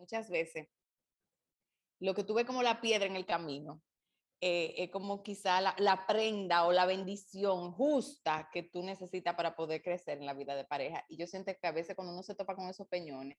[0.00, 0.66] muchas veces
[2.00, 3.82] lo que tuve como la piedra en el camino
[4.40, 9.82] eh, es como quizá la, prenda o la bendición justa que tú necesitas para poder
[9.82, 11.04] crecer en la vida de pareja.
[11.10, 13.36] Y yo siento que a veces cuando uno se topa con esos peñones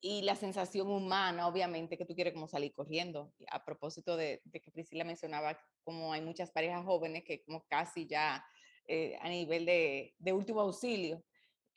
[0.00, 3.34] y la sensación humana, obviamente, que tú quieres como salir corriendo.
[3.50, 8.06] A propósito de, de que Priscila mencionaba como hay muchas parejas jóvenes que como casi
[8.06, 8.42] ya
[8.86, 11.22] eh, a nivel de, de último auxilio.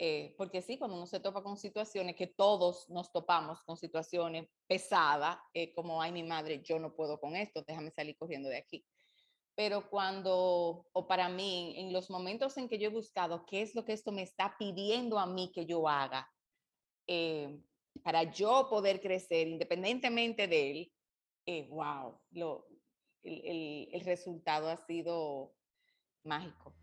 [0.04, 4.50] Eh, porque sí, cuando uno se topa con situaciones que todos nos topamos con situaciones
[4.66, 8.58] pesadas, eh, como, ay, mi madre, yo no puedo con esto, déjame salir corriendo de
[8.58, 8.84] aquí.
[9.54, 13.76] Pero cuando, o para mí, en los momentos en que yo he buscado qué es
[13.76, 16.28] lo que esto me está pidiendo a mí que yo haga,
[17.06, 17.62] eh,
[18.02, 20.94] para yo poder crecer independientemente de él,
[21.46, 22.68] eh, wow, lo,
[23.22, 25.54] el, el, el resultado ha sido
[26.24, 26.81] mágico.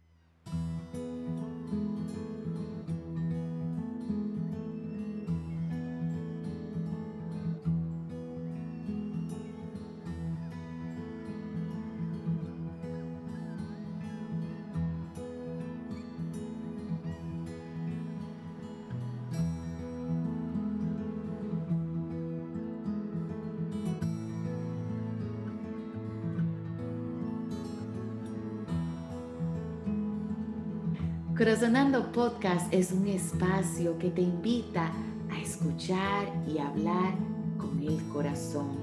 [31.49, 34.93] Corazonando Podcast es un espacio que te invita
[35.31, 37.15] a escuchar y hablar
[37.57, 38.77] con el corazón.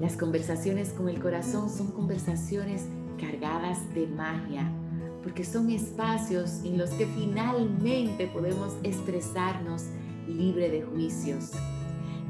[0.00, 2.84] Las conversaciones con el corazón son conversaciones
[3.20, 4.70] cargadas de magia,
[5.24, 9.86] porque son espacios en los que finalmente podemos expresarnos
[10.28, 11.50] libre de juicios.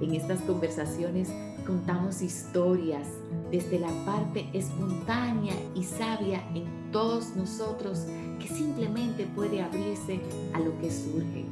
[0.01, 1.29] En estas conversaciones
[1.65, 3.09] contamos historias
[3.51, 8.07] desde la parte espontánea y sabia en todos nosotros
[8.39, 10.21] que simplemente puede abrirse
[10.53, 11.47] a lo que surge.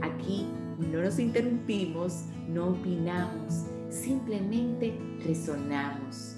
[0.00, 0.46] Aquí
[0.78, 6.36] no nos interrumpimos, no opinamos, simplemente resonamos.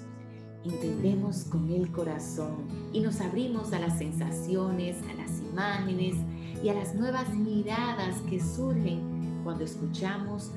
[0.63, 6.15] Entendemos con el corazón y nos abrimos a las sensaciones, a las imágenes
[6.63, 10.51] y a las nuevas miradas que surgen cuando escuchamos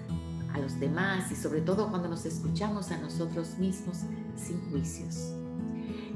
[0.53, 3.99] a los demás y sobre todo cuando nos escuchamos a nosotros mismos
[4.37, 5.35] sin juicios.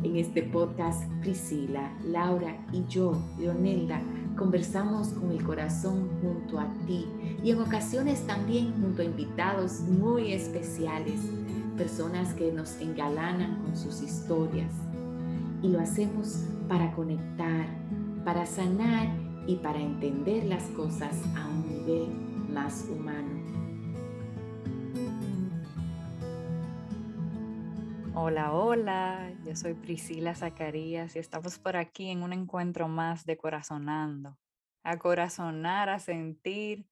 [0.02, 4.00] En este podcast, Priscila, Laura y yo, Leonelda,
[4.36, 7.06] conversamos con el corazón junto a ti
[7.44, 11.20] y en ocasiones también junto a invitados muy especiales,
[11.76, 14.72] personas que nos engalanan con sus historias.
[15.62, 17.66] Y lo hacemos para conectar,
[18.24, 19.08] para sanar
[19.46, 22.08] y para entender las cosas a un nivel
[22.52, 23.21] más humano.
[28.24, 33.36] Hola, hola, yo soy Priscila Zacarías y estamos por aquí en un encuentro más de
[33.36, 34.38] Corazonando.
[34.84, 36.86] A corazonar, a sentir,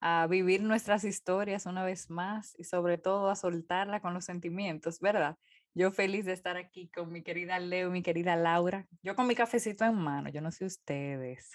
[0.00, 5.00] a vivir nuestras historias una vez más y sobre todo a soltarla con los sentimientos,
[5.00, 5.36] ¿verdad?
[5.74, 8.86] Yo feliz de estar aquí con mi querida Leo, mi querida Laura.
[9.02, 11.50] Yo con mi cafecito en mano, yo no sé ustedes.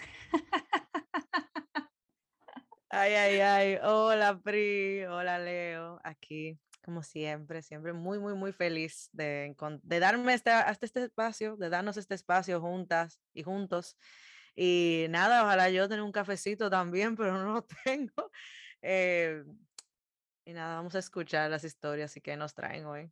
[2.90, 3.78] Ay, ay, ay.
[3.84, 5.06] Hola, Pri.
[5.06, 6.02] Hola, Leo.
[6.04, 11.56] Aquí como siempre, siempre muy, muy, muy feliz de, de darme este, hasta este espacio,
[11.56, 13.98] de darnos este espacio juntas y juntos.
[14.56, 18.32] Y nada, ojalá yo tenga un cafecito también, pero no lo tengo.
[18.82, 19.44] Eh,
[20.46, 23.12] y nada, vamos a escuchar las historias y que nos traen hoy.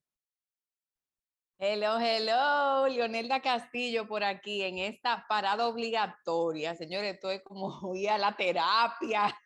[1.64, 6.74] Hello, hello, Leonelda Castillo por aquí en esta parada obligatoria.
[6.74, 9.40] Señores, esto es como ir a la terapia,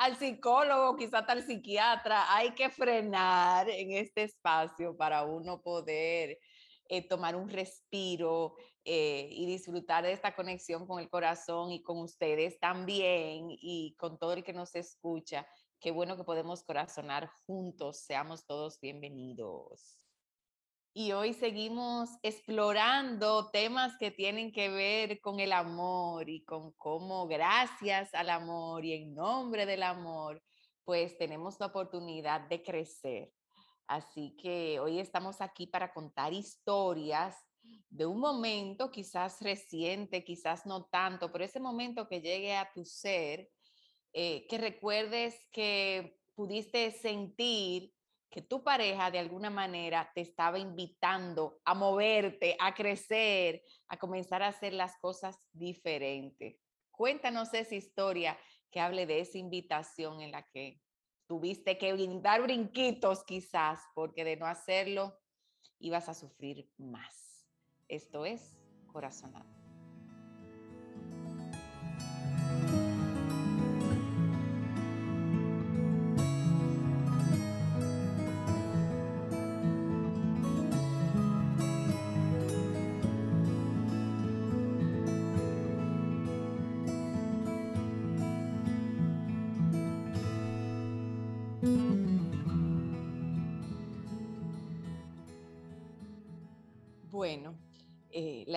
[0.00, 2.34] al psicólogo, quizás al psiquiatra.
[2.34, 6.38] Hay que frenar en este espacio para uno poder
[6.88, 11.98] eh, tomar un respiro eh, y disfrutar de esta conexión con el corazón y con
[11.98, 15.46] ustedes también y con todo el que nos escucha.
[15.78, 17.98] Qué bueno que podemos corazonar juntos.
[17.98, 19.99] Seamos todos bienvenidos
[20.92, 27.28] y hoy seguimos explorando temas que tienen que ver con el amor y con cómo
[27.28, 30.42] gracias al amor y en nombre del amor,
[30.84, 33.32] pues tenemos la oportunidad de crecer.
[33.86, 37.36] Así que hoy estamos aquí para contar historias
[37.88, 42.84] de un momento quizás reciente, quizás no tanto, pero ese momento que llegue a tu
[42.84, 43.48] ser,
[44.12, 47.92] eh, que recuerdes que pudiste sentir
[48.30, 54.42] que tu pareja de alguna manera te estaba invitando a moverte, a crecer, a comenzar
[54.42, 56.60] a hacer las cosas diferentes.
[56.90, 58.38] Cuéntanos esa historia
[58.70, 60.80] que hable de esa invitación en la que
[61.26, 61.92] tuviste que
[62.22, 65.18] dar brinquitos quizás, porque de no hacerlo
[65.78, 67.48] ibas a sufrir más.
[67.88, 68.56] Esto es
[68.86, 69.59] corazonado.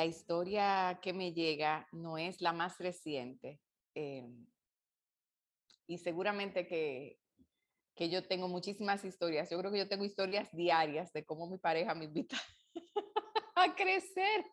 [0.04, 3.62] La historia que me llega no es la más reciente.
[3.96, 4.46] em,
[5.88, 7.20] y seguramente que,
[7.96, 9.50] que yo tengo muchísimas historias.
[9.50, 12.36] Yo creo que yo tengo historias diarias de cómo mi pareja me invita
[13.56, 14.46] a crecer.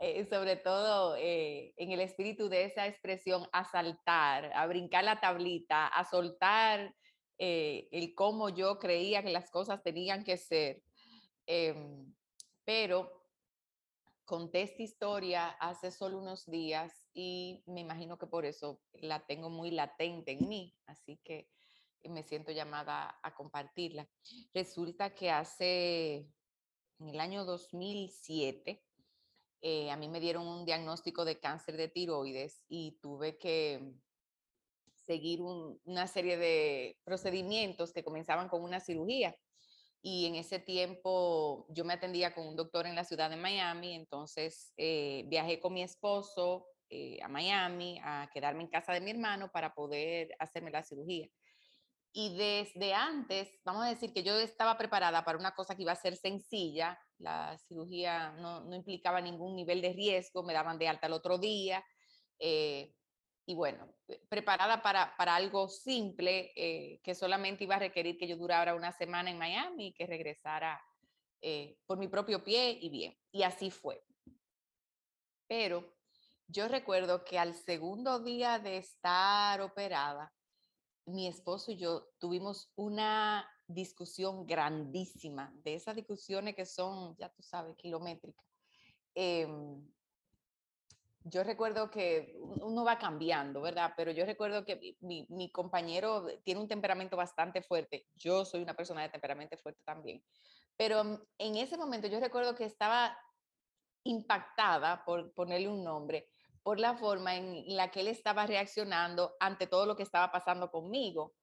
[0.00, 5.20] Eh, sobre todo eh, en el espíritu de esa expresión, a saltar, a brincar la
[5.20, 6.94] tablita, a soltar
[7.38, 10.82] eh, el cómo yo creía que las cosas tenían que ser.
[11.46, 12.14] Em,
[12.64, 13.17] pero
[14.28, 19.48] conté esta historia hace solo unos días y me imagino que por eso la tengo
[19.48, 21.48] muy latente en mí, así que
[22.04, 24.06] me siento llamada a compartirla.
[24.52, 26.30] Resulta que hace,
[26.98, 28.84] en el año 2007,
[29.62, 33.94] eh, a mí me dieron un diagnóstico de cáncer de tiroides y tuve que
[35.06, 39.34] seguir un- una serie de procedimientos que comenzaban con una cirugía.
[40.00, 43.94] Y en ese tiempo yo me atendía con un doctor en la ciudad de Miami,
[43.94, 49.10] entonces eh, viajé con mi esposo eh, a Miami a quedarme en casa de mi
[49.10, 51.28] hermano para poder hacerme la cirugía.
[52.12, 55.92] Y desde antes, vamos a decir que yo estaba preparada para una cosa que iba
[55.92, 60.88] a ser sencilla, la cirugía no, no implicaba ningún nivel de riesgo, me daban de
[60.88, 61.84] alta el otro día.
[62.40, 62.94] eh,
[63.48, 68.28] y bueno, eh, preparada para, para algo simple eh, que solamente iba a requerir que
[68.28, 70.78] yo durara una semana en Miami y que regresara
[71.40, 73.16] eh, por mi propio pie y bien.
[73.32, 74.04] Y así fue.
[75.46, 75.96] Pero
[76.46, 80.30] yo recuerdo que al segundo día de estar operada,
[81.06, 87.42] mi esposo y yo tuvimos una discusión grandísima, de esas discusiones que son, ya tú
[87.42, 88.44] sabes, kilométricas.
[89.14, 89.90] Em,
[91.30, 93.92] yo recuerdo que un- uno va cambiando, ¿verdad?
[93.96, 98.06] Pero yo recuerdo que mi, compañero tiene un temperamento bastante fuerte.
[98.14, 100.22] Yo soy una persona de temperamento fuerte también.
[100.76, 103.18] Pero mm, en ese momento yo recuerdo que estaba
[104.04, 106.28] impactada, por ponerle un nombre,
[106.62, 110.70] por la forma en la que él estaba reaccionando ante todo lo que estaba pasando
[110.70, 111.34] conmigo,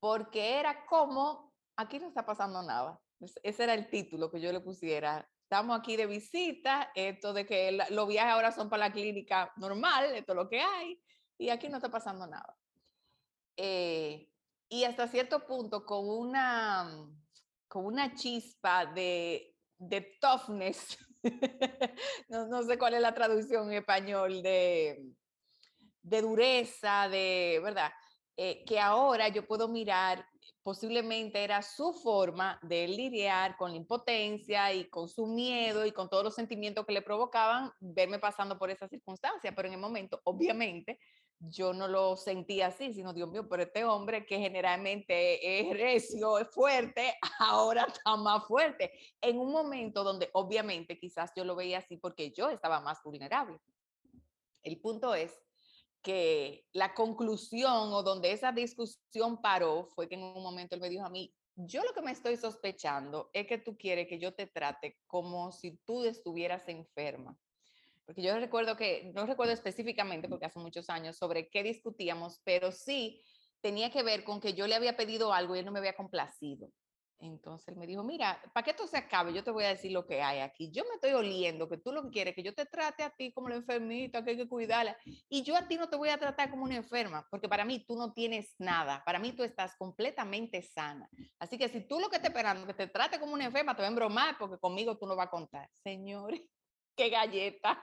[0.00, 3.00] porque era como, aquí no está pasando nada.
[3.20, 5.31] Es- Ese era el título que yo le pusiera.
[5.52, 10.06] Estamos aquí de visita, esto de que los viajes ahora son para la clínica normal,
[10.14, 10.98] esto es lo que hay,
[11.36, 12.56] y aquí no está pasando nada.
[13.54, 14.30] Eh,
[14.70, 16.90] y hasta cierto punto con una,
[17.68, 20.96] con una chispa de, de toughness,
[22.30, 25.04] no, no sé cuál es la traducción en español, de,
[26.00, 27.92] de dureza, de, ¿verdad?
[28.38, 30.26] Eh, que ahora yo puedo mirar,
[30.62, 36.08] posiblemente era su forma de lidiar con la impotencia y con su miedo y con
[36.08, 40.20] todos los sentimientos que le provocaban verme pasando por esa circunstancia, pero en el momento,
[40.24, 40.98] obviamente,
[41.40, 46.38] yo no lo sentía así, sino Dios mío, pero este hombre que generalmente es recio,
[46.38, 48.92] es fuerte, ahora está más fuerte.
[49.20, 53.58] En un momento donde obviamente quizás yo lo veía así porque yo estaba más vulnerable.
[54.62, 55.36] El punto es
[56.02, 60.88] que la conclusión o donde esa discusión paró fue que en un momento él me
[60.88, 64.34] dijo a mí, yo lo que me estoy sospechando es que tú quieres que yo
[64.34, 67.38] te trate como si tú estuvieras enferma.
[68.04, 72.72] Porque yo recuerdo que, no recuerdo específicamente porque hace muchos años sobre qué discutíamos, pero
[72.72, 73.22] sí
[73.60, 75.94] tenía que ver con que yo le había pedido algo y él no me había
[75.94, 76.70] complacido.
[77.22, 79.92] Entonces él me dijo, mira, para que esto se acabe, yo te voy a decir
[79.92, 80.72] lo que hay aquí.
[80.72, 83.10] Yo me estoy oliendo que tú lo que quieres es que yo te trate a
[83.10, 84.96] ti como la enfermita, que hay que cuidarla.
[85.28, 87.84] Y yo a ti no te voy a tratar como una enferma, porque para mí
[87.86, 89.04] tú no tienes nada.
[89.06, 91.08] Para mí tú estás completamente sana.
[91.38, 93.82] Así que si tú lo que estás esperando que te trate como una enferma, te
[93.82, 95.70] va a embromar porque conmigo tú no vas a contar.
[95.84, 96.40] Señores,
[96.96, 97.80] qué galleta.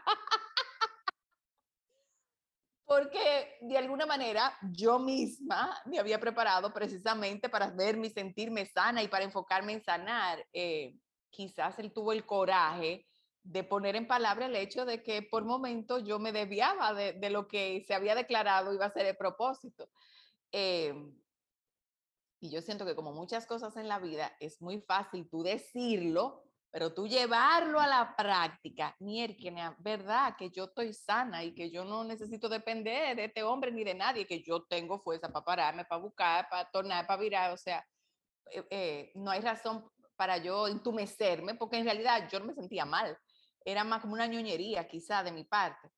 [2.89, 9.03] Porque de alguna manera yo misma me había preparado precisamente para verme y sentirme sana
[9.03, 10.43] y para enfocarme en sanar.
[10.51, 10.97] Eh,
[11.29, 13.05] quizás él tuvo el coraje
[13.43, 17.47] de poner en palabra el hecho de que por momentos yo me desviaba de, lo
[17.47, 19.87] que se había declarado iba a ser el propósito.
[20.51, 21.13] Eh,
[22.39, 26.48] y yo siento que como muchas cosas en la vida es muy fácil tú decirlo,
[26.71, 31.83] pero tú llevarlo a la práctica, mierda, verdad que yo estoy sana y que yo
[31.83, 35.85] no necesito depender de este hombre ni de nadie, que yo tengo fuerza para pararme,
[35.85, 37.85] para buscar, para tornar, para virar, o sea,
[38.51, 42.85] eh, eh, no hay razón para yo entumecerme, porque en realidad yo no me sentía
[42.85, 43.17] mal,
[43.65, 45.89] era más como una ñoñería quizá de mi parte.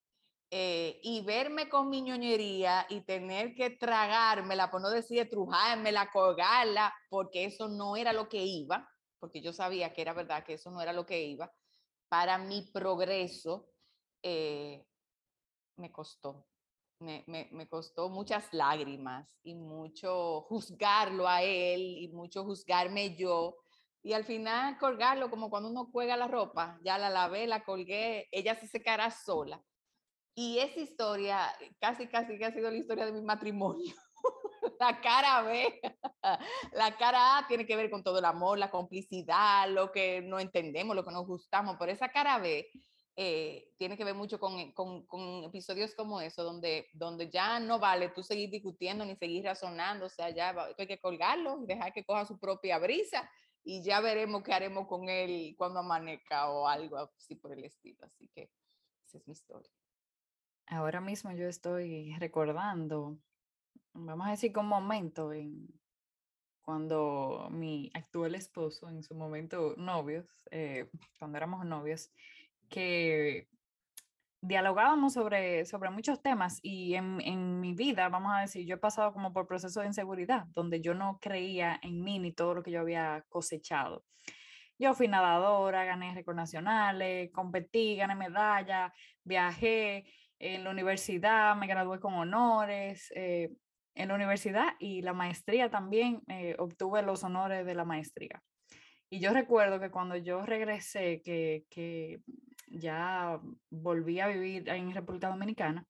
[0.54, 6.94] Eh, y verme con mi ñoñería y tener que tragármela, por no decir estrujármela, colgarla,
[7.08, 8.86] porque eso no era lo que iba,
[9.22, 11.54] porque yo sabía que era verdad que eso no era lo que iba,
[12.08, 13.68] para mi progreso
[14.20, 14.84] eh,
[15.76, 16.48] me costó,
[16.98, 23.58] me, me, me, costó muchas lágrimas y mucho juzgarlo a él y mucho juzgarme yo.
[24.02, 28.28] Y al final colgarlo como cuando uno cuelga la ropa, ya la lavé, la colgué,
[28.32, 29.62] ella se secará sola.
[30.34, 33.94] Y esa historia casi, casi que ha sido la historia de mi matrimonio.
[34.80, 35.80] la cara B,
[36.72, 40.38] la cara A tiene que ver con todo el amor, la complicidad, lo que no
[40.38, 42.70] entendemos, lo que nos gustamos, pero esa cara B
[43.16, 47.78] eh, tiene que ver mucho con, con, con, episodios como eso, donde, donde ya no
[47.78, 52.04] vale tú seguir discutiendo ni seguir razonando, o sea, ya hay que colgarlo, dejar que
[52.04, 53.28] coja su propia brisa
[53.64, 58.04] y ya veremos qué haremos con él cuando amanezca o algo así por el estilo.
[58.04, 58.50] Así que
[59.04, 59.70] esa es mi historia.
[60.66, 63.18] Ahora mismo yo estoy recordando,
[63.94, 65.68] vamos a decir, un momento en
[66.62, 70.88] cuando mi actual esposo, en su momento novios, eh,
[71.18, 72.10] cuando éramos novios,
[72.68, 73.48] que
[74.40, 78.78] dialogábamos sobre, sobre muchos temas y en, en, mi vida, vamos a decir, yo he
[78.78, 82.62] pasado como por procesos de inseguridad, donde yo no creía en mí ni todo lo
[82.62, 84.04] que yo había cosechado.
[84.78, 90.06] Yo fui nadadora, gané récords nacionales, competí, gané medalla, viajé
[90.42, 93.10] en la universidad, me gradué con honores.
[93.14, 93.50] Eh,
[93.94, 98.42] en la universidad y la maestría también eh, obtuve los honores de la maestría.
[99.10, 102.20] Y yo recuerdo que cuando yo regresé, que, que
[102.68, 103.38] ya
[103.70, 105.86] volví a vivir en República Dominicana,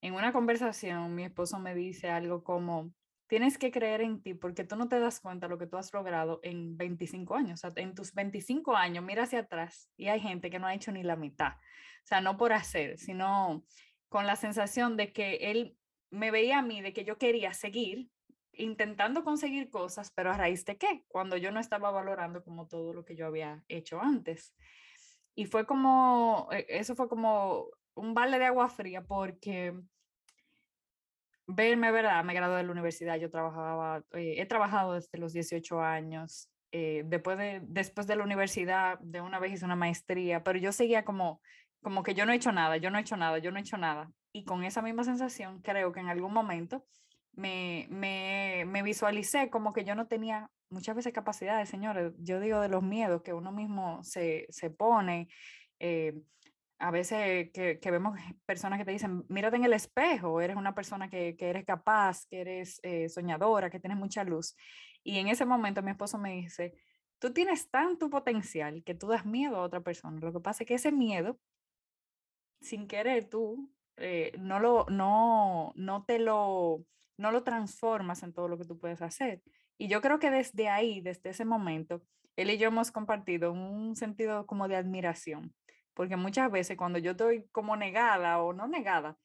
[0.00, 2.90] en una conversación mi esposo me dice algo como,
[3.26, 5.76] tienes que creer en ti porque tú no te das cuenta de lo que tú
[5.76, 7.64] has logrado en 25 años.
[7.64, 10.74] O sea, en tus 25 años, mira hacia atrás y hay gente que no ha
[10.74, 11.52] hecho ni la mitad.
[11.52, 13.64] O sea, no por hacer, sino
[14.08, 15.76] con la sensación de que él
[16.10, 18.08] me veía a mí, de que yo quería seguir
[18.52, 21.04] intentando conseguir cosas, pero a raíz de qué?
[21.08, 24.54] Cuando yo no estaba valorando como todo lo que yo había hecho antes.
[25.34, 29.74] Y fue como, e, eso fue como un balde de agua fría porque
[31.46, 32.24] verme, ¿verdad?
[32.24, 37.02] Me gradué de la universidad, yo trabajaba, eh, he trabajado desde los 18 años, eh,
[37.06, 41.04] después, de, después de la universidad, de una vez hice una maestría, pero yo seguía
[41.04, 41.40] como,
[41.82, 43.62] como que yo no he hecho nada, yo no he hecho nada, yo no he
[43.62, 44.10] hecho nada.
[44.32, 46.84] Y con esa misma sensación, creo que en algún momento
[47.32, 52.60] me, me, me visualicé como que yo no tenía muchas veces capacidades, señores, yo digo
[52.60, 55.28] de los miedos que uno mismo se, se pone.
[55.78, 56.14] Eh,
[56.78, 61.08] a veces que, vemos personas que te dicen, mírate en el espejo, eres una persona
[61.08, 64.54] que, que eres capaz, que eres eh, soñadora, que tienes mucha luz.
[65.02, 66.74] Y en ese momento mi esposo me dice,
[67.18, 70.20] tú tienes tanto potencial que tú das miedo a otra persona.
[70.20, 71.38] Lo que pasa es que ese miedo,
[72.60, 76.84] sin querer tú, eh, no, lo, no, no te lo,
[77.16, 79.42] no lo transformas en todo lo que tú puedes hacer.
[79.78, 82.02] Y yo creo que desde ahí, desde ese momento,
[82.36, 85.54] él y yo hemos compartido un sentido como de admiración,
[85.96, 89.16] porque muchas veces cuando yo estoy como negada o no negada,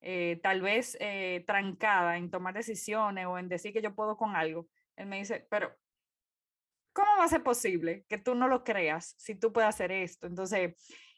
[0.00, 4.36] eh, tal vez eh, trancada en tomar decisiones o en decir que yo puedo con
[4.36, 5.74] algo, él me dice, pero
[6.92, 10.28] ¿cómo va a ser posible que tú no lo creas si tú puedes hacer esto?
[10.28, 10.74] Entonces,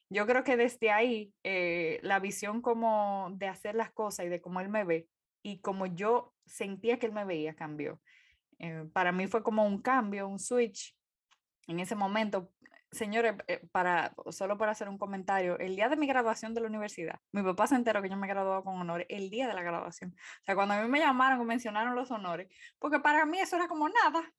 [0.08, 4.40] yo creo que desde ahí, eh, la visión como de hacer las cosas y de
[4.40, 5.08] cómo él me ve
[5.42, 8.00] y como yo sentía que él me veía cambió.
[8.58, 10.96] Eh, para mí fue como un cambio, un switch.
[11.66, 12.52] En ese momento,
[12.90, 16.68] señores, eh, para, solo para hacer un comentario, el día de mi graduación de la
[16.68, 19.62] universidad, mi papá se enteró que yo me graduaba con honores el día de la
[19.62, 20.14] graduación.
[20.14, 23.56] O sea, cuando a mí me llamaron o mencionaron los honores, porque para mí eso
[23.56, 24.32] era como nada,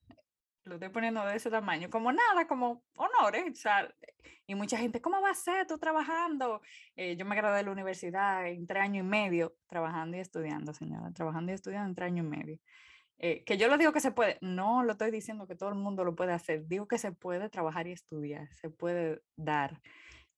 [0.67, 3.51] lo estoy poniendo de ese tamaño, como nada, como honores.
[3.51, 3.89] O sea,
[4.45, 6.61] y mucha gente, ¿cómo va a ser tú trabajando?
[6.95, 10.73] Eh, yo me gradué de la universidad en tres años y medio, trabajando y estudiando,
[10.73, 12.59] señora, trabajando y estudiando en tres años y medio.
[13.19, 15.75] Eh, que yo lo digo que se puede, no lo estoy diciendo que todo el
[15.75, 19.81] mundo lo puede hacer, digo que se puede trabajar y estudiar, se puede dar.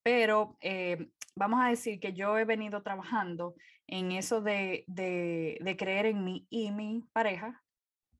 [0.02, 3.54] Pero eh, vamos a decir que yo he venido trabajando
[3.86, 7.62] en eso de, de, de, creer en mí y mi pareja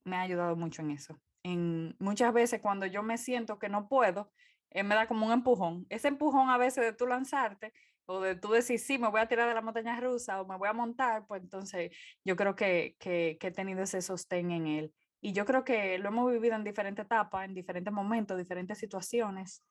[0.04, 1.18] me ha ayudado mucho en eso.
[1.42, 4.30] En, muchas veces cuando yo me siento que no puedo,
[4.70, 5.86] él me da como un empujón.
[5.88, 7.72] Ese empujón a veces de tú lanzarte
[8.06, 10.56] o de tú decir, sí, me voy a tirar de la montaña rusa o me
[10.56, 14.66] voy a montar, pues entonces yo creo que, que, que he tenido ese sostén en
[14.66, 14.94] él.
[15.20, 19.62] Y yo creo que lo hemos vivido en diferentes etapas, en diferentes momentos, diferentes situaciones.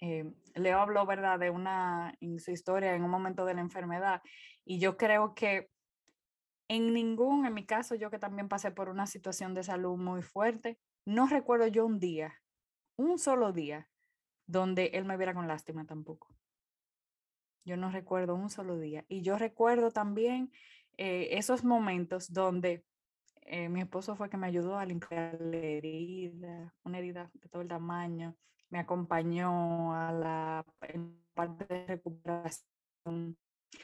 [0.00, 0.24] Eh,
[0.54, 4.22] Leo habló, ¿verdad?, de una, en su historia, en un momento de la enfermedad.
[4.64, 5.70] Y yo creo que
[6.68, 10.22] en ningún, en mi caso, yo que también pasé por una situación de salud muy
[10.22, 12.42] fuerte, no recuerdo yo un día,
[12.96, 13.90] un solo día,
[14.46, 16.33] donde él me viera con lástima tampoco.
[17.64, 19.04] Yo no recuerdo un solo día.
[19.08, 20.52] Y yo recuerdo también
[20.96, 22.84] eh, esos momentos donde
[23.42, 27.62] eh, mi esposo fue que me ayudó a limpiar la herida, una herida de todo
[27.62, 28.36] el tamaño,
[28.70, 30.66] me acompañó a la
[31.34, 33.36] parte de recuperación.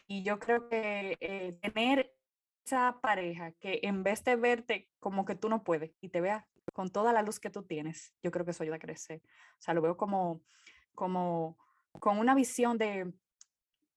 [0.07, 2.13] Y yo creo que eh, tener
[2.65, 6.47] esa pareja que en vez de verte como que tú no puedes y te vea
[6.73, 9.21] con toda la luz que tú tienes, yo creo que eso ayuda a crecer.
[9.59, 10.43] O sea, lo veo como,
[10.95, 11.59] como
[11.99, 13.13] con una visión de,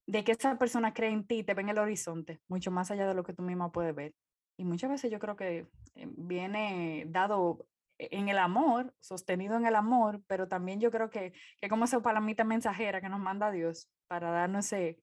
[0.06, 3.08] de que esa persona cree en ti te ve en el horizonte, mucho más allá
[3.08, 4.14] de lo que tú misma puedes ver.
[4.58, 7.66] Y muchas veces yo creo que eh, viene dado
[7.98, 12.02] en el amor, sostenido en el amor, pero también yo creo que, que como esa
[12.02, 15.00] palomita mensajera que nos manda Dios para darnos ese,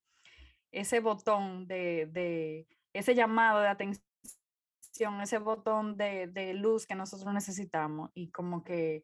[0.73, 4.03] ese botón de, de, ese llamado de atención,
[5.23, 9.03] ese botón de, de luz que nosotros necesitamos y como que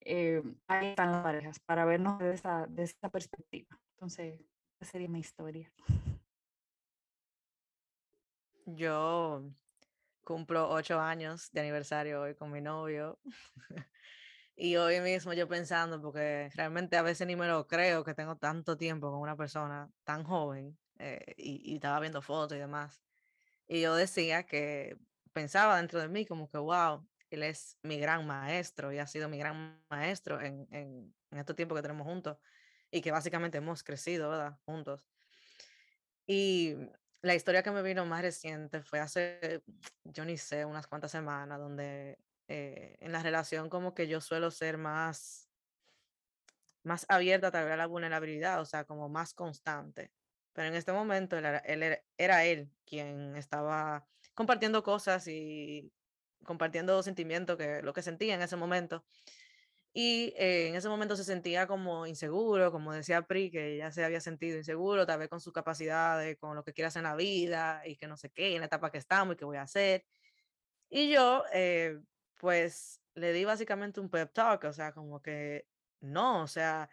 [0.00, 3.78] eh, ahí están las parejas para vernos de esa, de esa perspectiva.
[3.94, 4.40] Entonces,
[4.80, 5.72] sería mi historia.
[8.66, 9.44] Yo
[10.24, 13.18] cumplo ocho años de aniversario hoy con mi novio.
[14.56, 18.36] y hoy mismo yo pensando, porque realmente a veces ni me lo creo que tengo
[18.36, 23.00] tanto tiempo con una persona tan joven eh, y, y, estaba viendo fotos y demás.
[23.68, 24.96] Y yo decía que
[25.32, 29.28] pensaba dentro de mí como que, wow, él es mi gran maestro y ha sido
[29.28, 32.38] mi gran maestro en, en, en este tiempo que tenemos juntos
[32.96, 34.58] y que básicamente hemos crecido.
[34.64, 35.06] Juntos.
[36.26, 36.74] Y
[37.22, 39.62] la historia que me vino más reciente fue hace,
[40.04, 44.50] yo ni sé, unas cuantas semanas, donde eh, en la relación como que yo suelo
[44.50, 45.50] ser más,
[46.82, 50.12] más abierta tal vez a la vulnerabilidad, o sea, como más constante.
[50.52, 55.92] Pero en este momento él era, él quien estaba compartiendo cosas y
[56.44, 59.04] compartiendo sentimientos, que lo que sentía en ese momento.
[59.98, 64.04] Y eh, en ese momento se sentía como inseguro, como decía Pri, que ya se
[64.04, 67.16] había sentido inseguro, tal vez con sus capacidades, con lo que quiere hacer en la
[67.16, 69.62] vida y que no sé qué, en la etapa que estamos y qué voy a
[69.62, 70.04] hacer.
[70.90, 71.98] Y yo, eh,
[72.34, 75.66] pues, le di básicamente un pep talk, o sea, como que
[76.00, 76.90] no, o sea,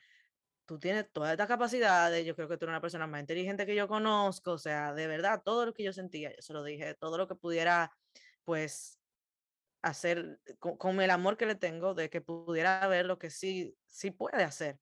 [0.66, 3.76] tú tienes todas estas capacidades, yo creo que tú eres una persona más inteligente que
[3.76, 6.96] yo conozco, o sea, de verdad, todo lo que yo sentía, yo se lo dije,
[6.96, 7.92] todo lo que pudiera,
[8.46, 8.98] pues,
[9.84, 14.12] hacer con, el amor que le tengo de que pudiera ver lo que sí, sí
[14.12, 14.80] puede hacer.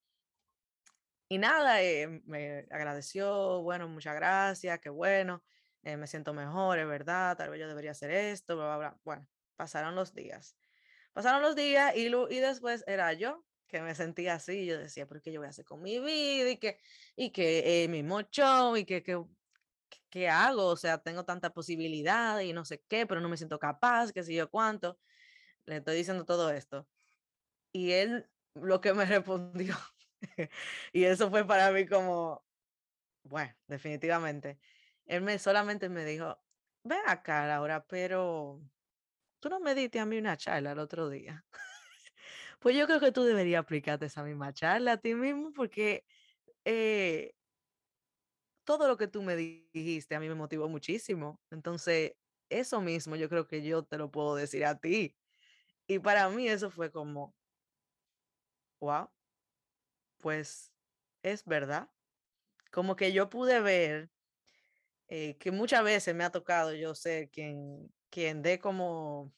[1.27, 5.43] Y nada, eh, me agradeció, bueno, muchas gracias, qué bueno,
[5.83, 8.99] eh, me siento mejor, es verdad, tal vez yo debería hacer esto, bla, bla, bla.
[9.03, 10.55] Bueno, pasaron los días.
[11.13, 15.21] Pasaron los días y, y después era yo que me sentía así, yo decía, ¿por
[15.21, 16.49] qué yo voy a hacer con mi vida?
[16.49, 16.79] Y que,
[17.15, 19.23] y que eh, mi mocho, y que, que
[20.09, 20.65] ¿qué hago?
[20.67, 24.23] O sea, tengo tanta posibilidad y no sé qué, pero no me siento capaz, qué
[24.23, 24.99] sé yo cuánto.
[25.65, 26.87] Le estoy diciendo todo esto.
[27.71, 29.75] Y él lo que me respondió,
[30.93, 32.45] y eso fue para mí como,
[33.23, 34.59] bueno, definitivamente.
[35.05, 36.41] Él me solamente me dijo,
[36.83, 38.61] ve acá, Laura, pero
[39.39, 41.45] tú no me diste a mí una charla el otro día.
[42.59, 46.05] pues yo creo que tú deberías aplicarte esa misma charla a ti mismo porque
[46.65, 47.33] eh,
[48.63, 51.41] todo lo que tú me dijiste a mí me motivó muchísimo.
[51.51, 52.13] Entonces,
[52.49, 55.17] eso mismo yo creo que yo te lo puedo decir a ti.
[55.87, 57.35] Y para mí eso fue como,
[58.81, 59.09] wow,
[60.19, 60.71] pues
[61.23, 61.89] es verdad.
[62.71, 64.11] Como que yo pude ver
[65.09, 69.33] eh, que muchas veces me ha tocado yo ser quien, quien dé como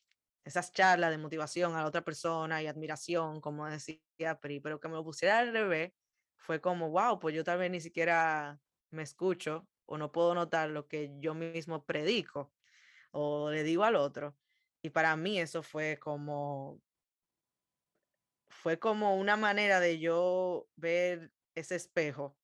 [0.45, 3.99] esas charlas de motivación a la otra persona y admiración, como decía
[4.41, 5.93] Pri, pero que me lo pusiera al revés,
[6.37, 8.61] fue como, wow, pues yo tal vez ni siquiera
[8.93, 12.53] me escucho o no puedo notar lo que yo mismo predico
[13.11, 14.37] o le digo al otro.
[14.81, 16.81] Y para mí eso fue como,
[18.49, 22.37] fue como una manera de yo ver ese espejo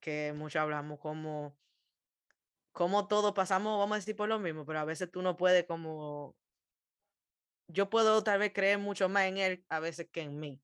[0.00, 1.58] que mucho hablamos, como,
[2.72, 5.64] como todo pasamos, vamos a decir por lo mismo, pero a veces tú no puedes
[5.64, 6.36] como,
[7.68, 10.62] yo puedo tal vez creer mucho más en él a veces que en mí.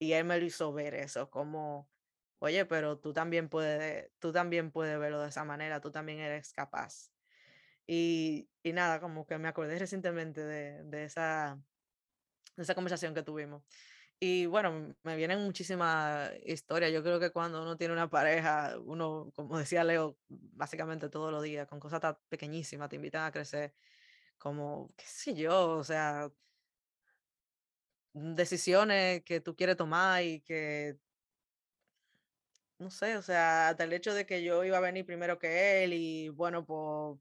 [0.00, 1.90] Y él me lo hizo ver eso, como
[2.38, 6.52] oye, pero tú también puedes, tú también puedes verlo de esa manera, tú también eres
[6.52, 7.10] capaz.
[7.86, 11.60] Y, y nada, como que me acordé recientemente de, de, esa,
[12.56, 13.64] de esa conversación que tuvimos.
[14.20, 16.92] Y bueno, me vienen muchísimas historias.
[16.92, 21.42] Yo creo que cuando uno tiene una pareja, uno, como decía Leo, básicamente todos los
[21.42, 23.74] días, con cosas tan pequeñísimas, te invitan a crecer,
[24.38, 26.30] como, qué sé yo, o sea,
[28.12, 30.98] decisiones que tú quieres tomar y que
[32.78, 35.84] no sé, o sea, hasta el hecho de que yo iba a venir primero que
[35.84, 37.18] él y bueno, pues,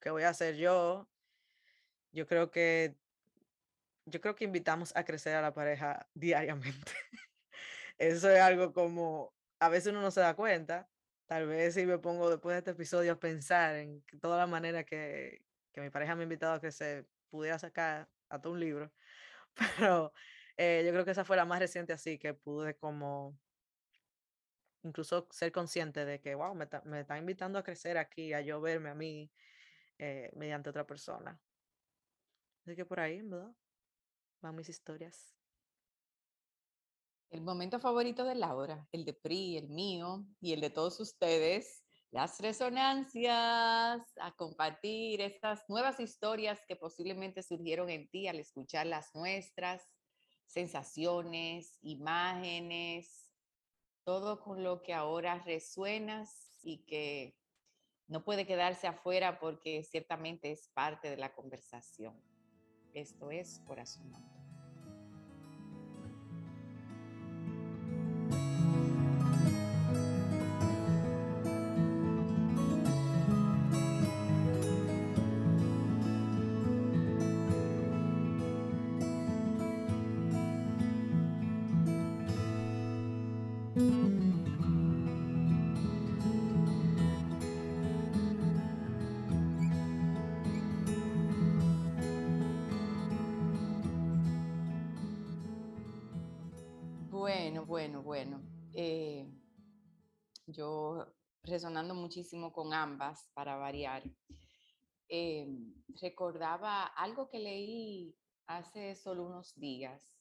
[0.00, 1.08] ¿qué voy a hacer yo?
[2.12, 2.96] Yo creo que,
[4.06, 6.92] yo creo que invitamos a crecer a la pareja diariamente.
[7.98, 10.88] Eso es algo como, a veces uno no se da cuenta,
[11.26, 14.84] tal vez si me pongo después de este episodio a pensar en toda la manera
[14.84, 15.42] que,
[15.72, 18.92] que mi pareja me ha invitado a crecer, pudiera sacar hasta un libro,
[19.78, 20.12] pero
[20.56, 23.38] eh, yo creo que esa fue la más reciente así que pude como
[24.86, 28.40] incluso ser consciente de que, wow, me está, me está invitando a crecer aquí, a
[28.40, 29.30] yo verme a mí
[29.98, 31.40] eh, mediante otra persona.
[32.62, 33.54] Así que por ahí, ¿verdad?
[34.40, 35.34] Van mis historias.
[37.30, 41.82] El momento favorito de Laura, el de PRI, el mío y el de todos ustedes,
[42.12, 49.14] las resonancias, a compartir estas nuevas historias que posiblemente surgieron en ti al escuchar las
[49.14, 49.82] nuestras,
[50.46, 53.25] sensaciones, imágenes,
[54.06, 57.36] todo con lo que ahora resuenas y que
[58.06, 62.14] no puede quedarse afuera porque ciertamente es parte de la conversación.
[62.94, 64.35] Esto es Corazón.
[101.46, 104.02] Resonando muchísimo con ambas para variar.
[105.08, 105.46] Eh,
[106.00, 110.16] recordaba algo que leí hace solo unos días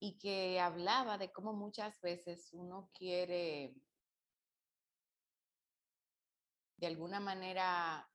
[0.00, 3.74] y que hablaba de cómo muchas veces uno quiere
[6.76, 8.08] de alguna manera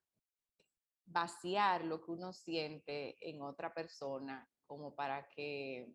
[1.06, 5.94] vaciar lo que uno siente en otra persona como para que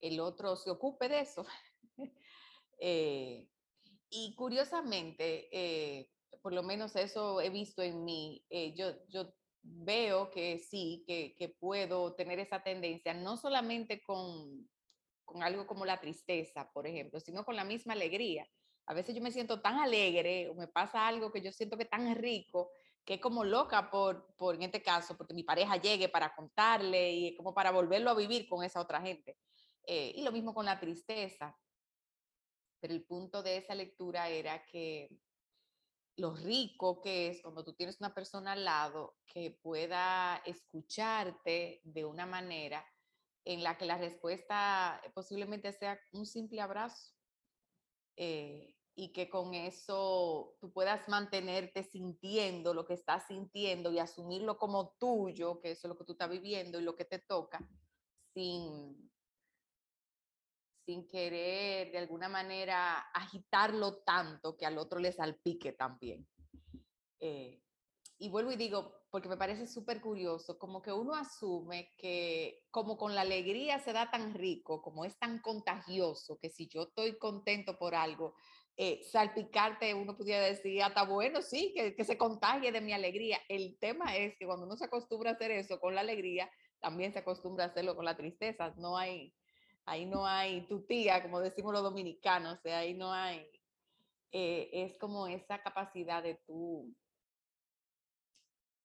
[0.00, 1.46] el otro se ocupe de eso.
[2.78, 3.48] Eh,
[4.10, 6.10] y curiosamente, eh,
[6.42, 11.34] por lo menos eso he visto en mí, eh, yo, yo veo que sí, que,
[11.36, 14.68] que, puedo tener esa tendencia, no solamente con,
[15.24, 18.46] con algo como la tristeza, por ejemplo, sino con la misma alegría.
[18.86, 21.84] A veces yo me siento tan alegre o me pasa algo que yo siento que
[21.84, 22.70] tan rico
[23.04, 27.12] que es como loca por, por, en este caso, porque mi pareja llegue para contarle
[27.12, 29.38] y como para volverlo a vivir con esa otra gente.
[29.86, 31.56] Eh, y lo mismo con la tristeza.
[32.80, 35.08] Pero el punto de esa lectura era que
[36.16, 42.04] lo rico que es cuando tú tienes una persona al lado que pueda escucharte de
[42.04, 42.84] una manera
[43.44, 47.14] en la que la respuesta posiblemente sea un simple abrazo.
[48.16, 54.56] Eh, y que con eso tú puedas mantenerte sintiendo lo que estás sintiendo y asumirlo
[54.56, 57.60] como tuyo, que eso es lo que tú estás viviendo y lo que te toca,
[58.32, 59.12] sin,
[60.86, 66.26] sin querer de alguna manera agitarlo tanto que al otro le salpique también.
[67.18, 67.60] Eh,
[68.18, 72.96] y vuelvo y digo, porque me parece súper curioso, como que uno asume que como
[72.96, 77.18] con la alegría se da tan rico, como es tan contagioso, que si yo estoy
[77.18, 78.34] contento por algo,
[78.76, 83.40] eh, salpicarte, uno pudiera decir, hasta bueno, sí, que, que se contagie de mi alegría.
[83.48, 87.12] El tema es que cuando uno se acostumbra a hacer eso con la alegría, también
[87.12, 88.74] se acostumbra a hacerlo con la tristeza.
[88.76, 89.34] No hay,
[89.86, 93.48] ahí no hay tu tía, como decimos los dominicanos, o ahí no hay,
[94.32, 96.94] eh, es como esa capacidad de tú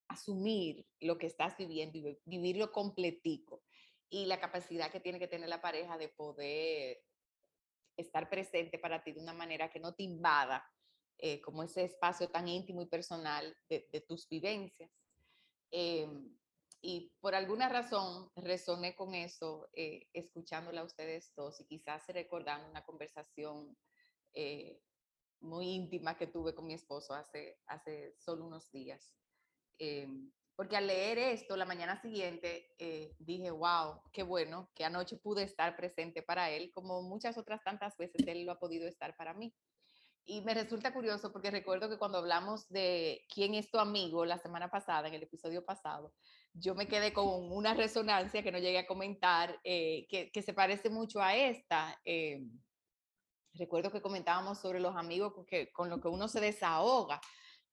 [0.07, 3.63] asumir lo que estás viviendo y vivirlo completico
[4.09, 7.01] y la capacidad que tiene que tener la pareja de poder
[7.97, 10.69] estar presente para ti de una manera que no te invada
[11.17, 14.91] eh, como ese espacio tan íntimo y personal de, tus vivencias.
[15.71, 16.35] Em,
[16.82, 22.70] y por alguna razón resoné con eso, eh, escuchándola a ustedes dos y quizás recordando
[22.70, 23.78] una conversación
[24.34, 24.82] eh,
[25.41, 29.13] muy íntima que tuve con mi esposo hace, hace solo unos días.
[29.80, 30.08] Eh,
[30.56, 35.41] porque al leer esto la mañana siguiente eh, dije, wow, qué bueno que anoche pude
[35.41, 39.34] estar presente para él, como muchas otras tantas veces él lo ha podido estar para
[39.34, 39.56] mí.
[40.24, 44.38] Y me resulta curioso porque recuerdo que cuando hablamos de quién es tu amigo la
[44.38, 46.13] semana pasada, en el episodio pasado,
[46.53, 50.53] yo me quedé con una resonancia que no llegué a comentar, eh, que, que, se
[50.53, 51.99] parece mucho a esta.
[52.03, 52.43] Eh,
[53.53, 57.21] recuerdo que comentábamos sobre los amigos con, que, con lo que uno se desahoga,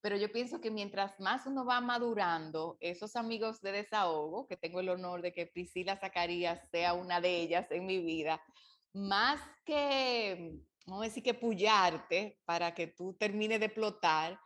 [0.00, 4.80] pero yo pienso que mientras más uno va madurando, esos amigos de desahogo, que tengo
[4.80, 8.40] el honor de que Priscila Zacarías sea una de ellas en mi vida,
[8.92, 10.52] más que,
[10.86, 14.38] vamos a decir que puyarte para que tú termines de explotar,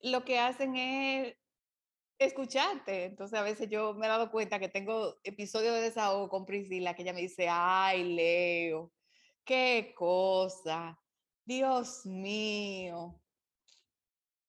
[0.00, 1.34] lo que hacen es
[2.18, 3.04] escucharte.
[3.04, 6.94] Entonces a veces yo me he dado cuenta que tengo episodios de desahogo con Priscila
[6.94, 8.92] que ella me dice, ay, Leo,
[9.44, 10.98] qué cosa,
[11.44, 13.20] Dios mío,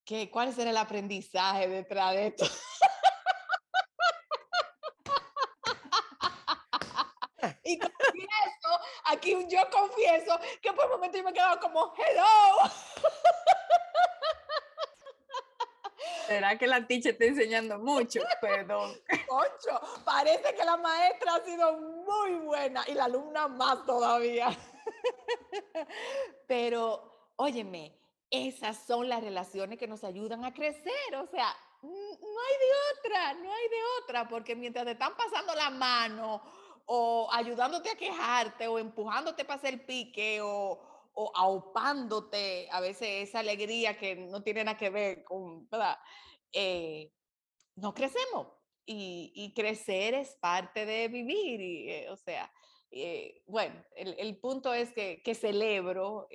[0.04, 2.46] ¿qué, ¿cuál será el aprendizaje detrás de esto?
[7.64, 12.70] y confieso, aquí yo confieso que por un momento yo me he quedado como, hello.
[16.30, 18.22] ¿Será que la teacher está enseñando mucho?
[18.42, 18.92] Perdón.
[19.28, 24.56] Concho, parece que la maestra ha sido muy buena y la alumna más todavía.
[26.48, 27.98] Pero, óyeme,
[28.30, 31.16] esas son las relaciones que nos ayudan a crecer.
[31.16, 35.56] O sea, no hay de otra, no hay de otra, porque mientras te están pasando
[35.56, 36.44] la mano
[36.86, 40.80] o ayudándote a quejarte o empujándote para hacer pique o,
[41.14, 45.98] o aupándote a veces esa alegría que no tiene nada que ver con, ¿verdad?
[46.54, 47.12] Eh,
[47.76, 48.48] no crecemos.
[48.92, 51.62] Y, crecer es parte de vivir.
[51.62, 52.52] Y, eh, o sea,
[52.90, 56.28] eh, bueno, el, punto es que, celebro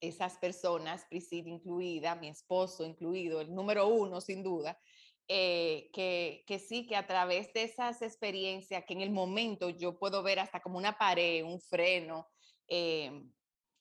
[0.00, 4.80] esas personas, Priscila incluida, mi esposo incluido, el número uno sin duda,
[5.28, 10.22] que, que, sí, que a través de esas experiencias, que en el momento yo puedo
[10.22, 12.30] ver hasta como una pared, un freno,
[12.70, 13.22] eh,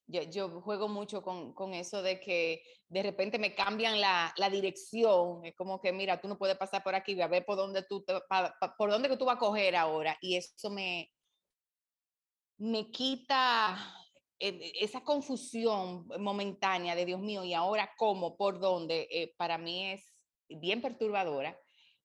[0.07, 4.49] yo, yo, juego mucho con, con, eso de que de repente me cambian la, la,
[4.49, 7.83] dirección, es como que mira, tú no puedes pasar por aquí, a ver por dónde
[7.83, 8.03] tú,
[8.77, 11.11] por dónde que tú vas a coger ahora, y eso me,
[12.57, 13.77] me quita
[14.39, 20.15] esa confusión momentánea de Dios mío, y ahora cómo, por dónde, eh, para mí es
[20.47, 21.59] bien perturbadora.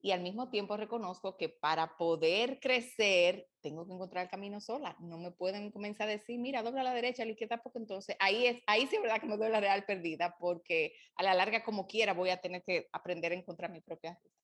[0.04, 4.94] Y al mismo tiempo reconozco que para poder crecer tengo que encontrar el camino sola.
[5.00, 7.78] No me pueden comenzar a decir, mira, dobla a la derecha, a la izquierda, porque
[7.78, 11.22] entonces ahí es, ahí sí es verdad que me doy la real perdida, porque a
[11.22, 14.36] la larga como quiera voy a tener que aprender a encontrar mi propia ruta.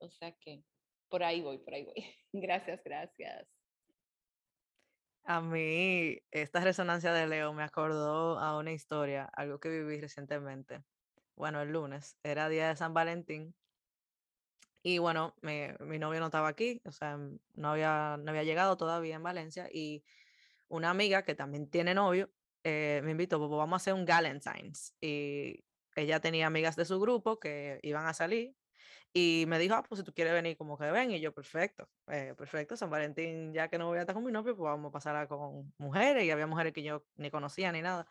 [0.00, 0.64] O sea que
[1.08, 2.04] por ahí voy, por ahí voy.
[2.34, 3.48] Gracias, gracias.
[5.24, 10.84] A mí, esta resonancia de Leo me acordó a una historia, algo que viví recientemente.
[11.36, 13.54] Bueno, el lunes, era día de San Valentín.
[14.82, 17.18] Y bueno, mi novio no estaba aquí, o sea,
[17.54, 19.68] no había, no había llegado todavía en Valencia.
[19.72, 20.04] Y
[20.68, 22.30] una amiga que también tiene novio
[22.64, 24.94] eh, me invitó, pues vamos a hacer un Galentine's.
[25.00, 25.64] Y
[25.96, 28.54] ella tenía amigas de su grupo que iban a salir
[29.12, 31.10] y me dijo, ah, pues si tú quieres venir, como que ven.
[31.10, 32.76] Y yo, perfecto, eh, perfecto.
[32.76, 35.26] San Valentín, ya que no voy a estar con mi novio, pues vamos a pasarla
[35.26, 36.24] con mujeres.
[36.24, 38.06] Y había mujeres que yo ni conocía ni nada.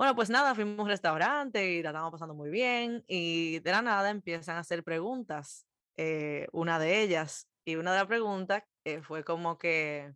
[0.00, 3.04] Bueno, pues nada, fuimos a un restaurante y la estábamos pasando muy bien.
[3.06, 5.66] Y de la nada empiezan a hacer preguntas.
[5.98, 10.14] Eh, una de ellas, y una de las preguntas eh, fue como que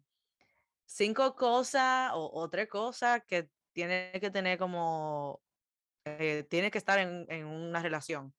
[0.87, 5.43] cinco cosas o, tres cosas que tiene que tener como,
[6.49, 8.33] tiene que estar en, en una relación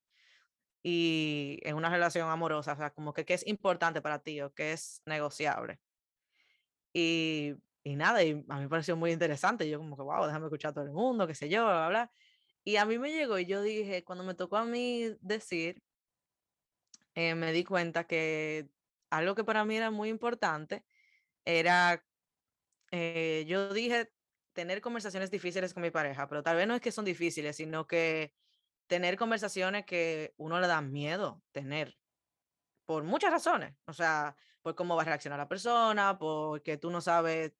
[0.81, 4.51] y en una relación amorosa, o sea, como que qué es importante para ti o
[4.51, 5.79] qué es negociable.
[6.91, 7.53] Y,
[7.85, 10.71] y nada, y a mí me pareció muy interesante, yo como que, wow, déjame escuchar
[10.71, 12.11] a todo el mundo, qué sé yo, bla, bla.
[12.63, 15.83] Y a mí me llegó y yo dije, cuando me tocó a mí decir,
[17.13, 18.71] eh, me di cuenta que
[19.11, 20.83] algo que para mí era muy importante
[21.45, 22.03] era,
[22.89, 24.11] eh, yo dije,
[24.53, 27.85] tener conversaciones difíciles con mi pareja, pero tal vez no es que son difíciles, sino
[27.85, 28.33] que
[28.87, 31.99] tener conversaciones que uno le da miedo tener,
[32.87, 36.99] por muchas razones, o sea, por cómo va a reaccionar la persona, porque tú no
[36.99, 37.53] sabes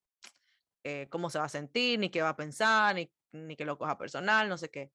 [0.86, 3.76] eh, cómo se va a sentir, ni qué va a pensar, ni, ni que lo
[3.76, 4.92] coja personal, no sé qué.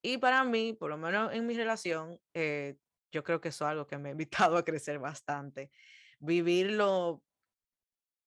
[0.00, 2.76] Y para mí, por lo menos en mi relación, eh,
[3.10, 5.72] yo creo que eso es algo que me ha invitado a crecer bastante.
[6.20, 7.24] Vivirlo,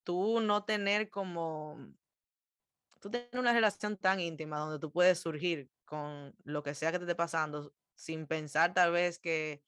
[0.04, 1.78] tú no tener como,
[3.00, 6.98] tú tener una relación tan íntima donde tú puedes surgir con lo que sea que
[7.00, 9.64] te esté pasando, sin pensar tal vez que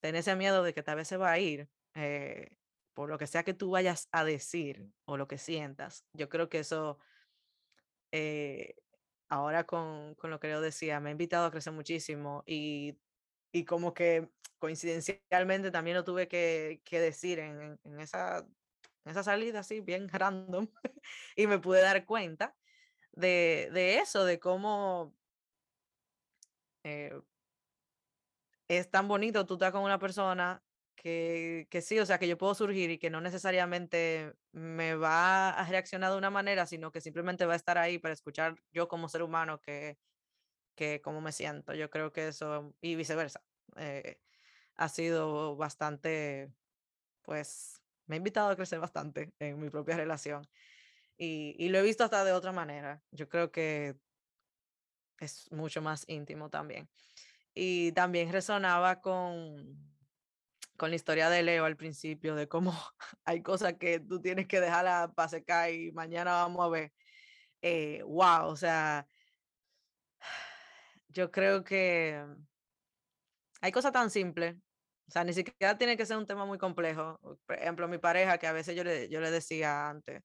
[0.00, 2.59] tenés ese miedo de que tal vez se va a ir, eh,
[2.94, 6.04] por lo que sea que tú vayas a decir o lo que sientas.
[6.12, 6.98] Yo creo que eso,
[8.12, 8.74] eh,
[9.28, 12.98] ahora con, con, lo que yo decía, me ha invitado a crecer muchísimo y,
[13.52, 18.46] y como que coincidencialmente también lo tuve que, que decir en, en, esa,
[19.04, 20.68] esa salida así, bien random,
[21.36, 22.56] y me pude dar cuenta
[23.12, 25.14] de, de eso, de cómo
[26.84, 27.20] eh,
[28.68, 30.62] es tan bonito tú estás con una persona
[31.00, 35.48] que, que, sí, o sea, que yo puedo surgir y que no necesariamente me va
[35.48, 38.86] a reaccionar de una manera, sino que simplemente va a estar ahí para escuchar yo
[38.86, 39.96] como ser humano que,
[40.74, 41.72] que cómo me siento.
[41.72, 43.42] Yo creo que eso, y viceversa,
[43.76, 44.20] eh,
[44.76, 46.52] ha sido bastante,
[47.22, 50.46] pues, me ha invitado a crecer bastante en mi propia relación.
[51.16, 53.02] Y, lo he visto hasta de otra manera.
[53.10, 53.96] Yo creo que
[55.18, 56.90] es mucho más íntimo también.
[57.54, 59.78] Y también resonaba con,
[60.80, 62.72] con la historia de Leo al principio, de cómo
[63.26, 66.92] hay cosas que tú tienes que dejarla para secar y mañana vamos a ver.
[67.60, 69.06] Eh, wow, o sea,
[71.08, 72.24] yo creo que
[73.60, 74.56] hay cosas tan simples.
[75.06, 77.20] O sea, ni siquiera tiene que ser un tema muy complejo.
[77.44, 80.22] Por ejemplo, mi pareja, que a veces yo le, yo le decía antes,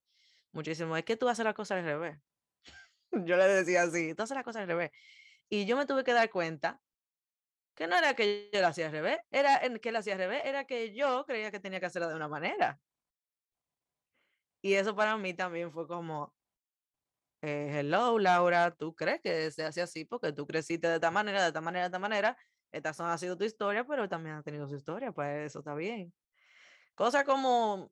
[0.54, 2.18] muchísimo, es que tú haces la cosa al revés.
[3.12, 4.92] yo le decía así, tú haces la cosa al revés.
[5.50, 6.80] Y yo me tuve que dar cuenta
[7.76, 10.42] que no era que yo lo hacía al revés, era que lo hacía al revés,
[10.46, 12.80] era que yo creía que tenía que hacerlo de una manera.
[14.62, 16.34] Y eso para mí también fue como,
[17.42, 21.42] eh, hello, Laura, ¿tú crees que se hace así porque tú creciste de esta manera,
[21.44, 22.38] de esta manera, de esta manera?
[22.72, 26.14] Esta ha sido tu historia, pero también ha tenido su historia, pues eso está bien.
[26.96, 27.92] Cosa como,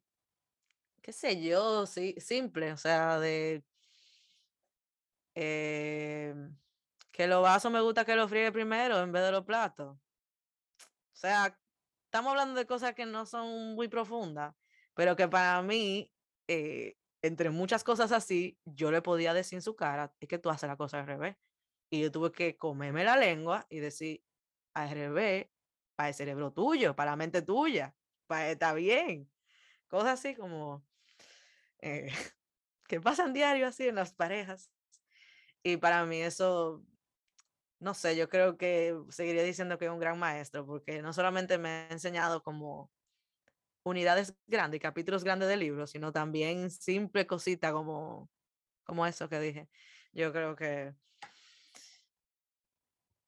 [1.01, 3.63] qué sé yo, sí, simple, o sea, de
[5.35, 6.33] eh,
[7.13, 9.95] que los vasos me gusta que los friegue primero en vez de los platos.
[9.95, 11.57] O sea,
[12.05, 14.53] estamos hablando de cosas que no son muy profundas,
[14.93, 16.11] pero que para mí
[16.47, 20.49] eh, entre muchas cosas así, yo le podía decir en su cara, es que tú
[20.49, 21.37] haces la cosa al revés.
[21.89, 24.23] Y yo tuve que comerme la lengua y decir,
[24.73, 25.47] al revés,
[25.95, 27.95] para el cerebro tuyo, para la mente tuya,
[28.27, 29.31] para estar bien.
[29.87, 30.85] Cosas así como
[31.79, 32.11] eh,
[32.87, 34.69] que pasan diario así en las parejas.
[35.63, 36.83] Y para mí eso,
[37.83, 41.57] no sé, yo creo que seguiría diciendo que es un gran maestro, porque no solamente
[41.57, 42.89] me ha enseñado como
[43.83, 48.29] unidades grandes, capítulos grandes de libros, sino también simple cosita como,
[48.85, 49.69] como eso que dije.
[50.13, 50.93] Yo creo que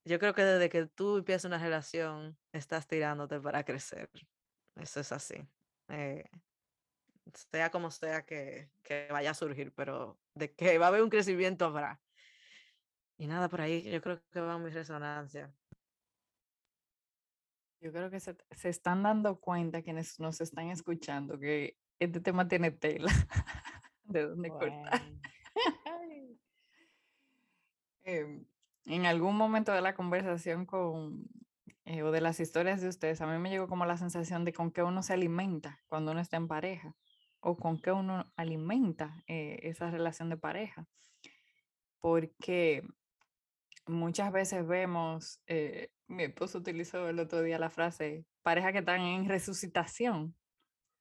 [0.05, 4.09] yo creo que desde que tú empiezas una relación, estás tirándote para crecer.
[4.75, 5.35] Eso es así.
[5.89, 6.29] Eh,
[7.51, 11.09] sea como sea que, que, vaya a surgir, pero de que va a haber un
[11.09, 11.99] crecimiento habrá.
[13.17, 15.53] Y nada, por ahí yo creo que va mi resonancia.
[17.79, 22.71] Yo creo que se, están dando cuenta quienes nos están escuchando que este tema tiene
[22.71, 23.11] tela
[24.03, 25.01] de dónde cortar.
[28.07, 28.45] Em,
[28.85, 31.27] en algún momento de la conversación con
[31.85, 34.53] eh, o de las historias de ustedes, a mí me llegó como la sensación de
[34.53, 36.95] con qué uno se alimenta cuando uno está en pareja
[37.39, 40.87] o con qué uno alimenta eh, esa relación de pareja.
[41.99, 42.83] Porque
[43.87, 49.01] muchas veces vemos, eh, mi esposo utilizó el otro día la frase, pareja que están
[49.01, 50.35] en resucitación,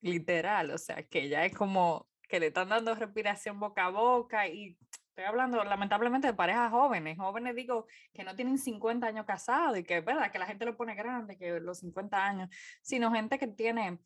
[0.01, 4.47] literal, o sea, que ya es como que le están dando respiración boca a boca
[4.49, 4.77] y
[5.09, 9.85] estoy hablando lamentablemente de parejas jóvenes, jóvenes digo que no tienen 50 años casados y
[9.85, 12.51] que es verdad que la gente lo pone grande, que los 50 años,
[12.83, 13.99] sino gente que tiene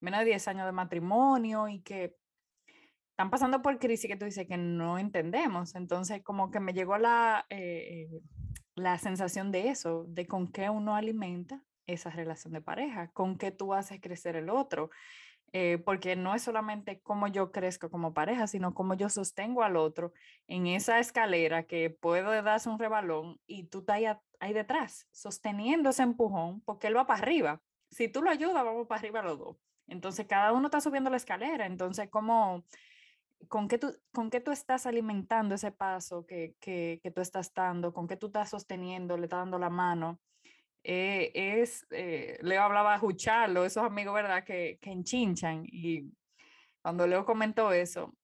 [0.00, 2.16] menos de 10 años de matrimonio y que
[3.22, 5.76] están pasando por crisis que tú dices que no entendemos.
[5.76, 8.08] Entonces, como que me llegó la, eh,
[8.74, 13.52] la sensación de eso, de con qué uno alimenta esa relación de pareja, con qué
[13.52, 14.90] tú haces crecer el otro.
[15.52, 19.76] Eh, porque no es solamente cómo yo crezco como pareja, sino cómo yo sostengo al
[19.76, 20.12] otro
[20.48, 24.06] en esa escalera que puede darse un rebalón y tú estás ahí,
[24.40, 27.60] ahí detrás, sosteniendo ese empujón, porque él va para arriba.
[27.92, 29.56] Si tú lo ayudas, vamos para arriba los dos.
[29.86, 31.66] Entonces, cada uno está subiendo la escalera.
[31.66, 32.64] Entonces, ¿cómo,
[33.48, 37.52] con qué tú, con qué tú estás alimentando ese paso que, que, que, tú estás
[37.54, 40.20] dando, con qué tú estás sosteniendo, le estás dando la mano.
[40.84, 45.64] Eh, es, eh, Leo hablaba de Jucharlo, esos amigos, ¿verdad?, que, que enchinchan.
[45.66, 46.12] Y
[46.82, 48.14] cuando Leo comentó eso,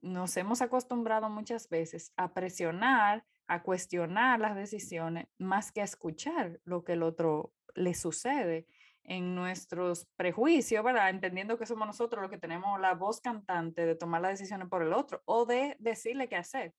[0.00, 6.60] nos hemos acostumbrado muchas veces a presionar, a cuestionar las decisiones, más que a escuchar
[6.64, 8.66] lo que el otro le sucede
[9.04, 11.10] en nuestros prejuicios, ¿verdad?
[11.10, 14.82] Entendiendo que somos nosotros los que tenemos la voz cantante de tomar las decisiones por
[14.82, 16.74] el otro o de decirle qué hacer.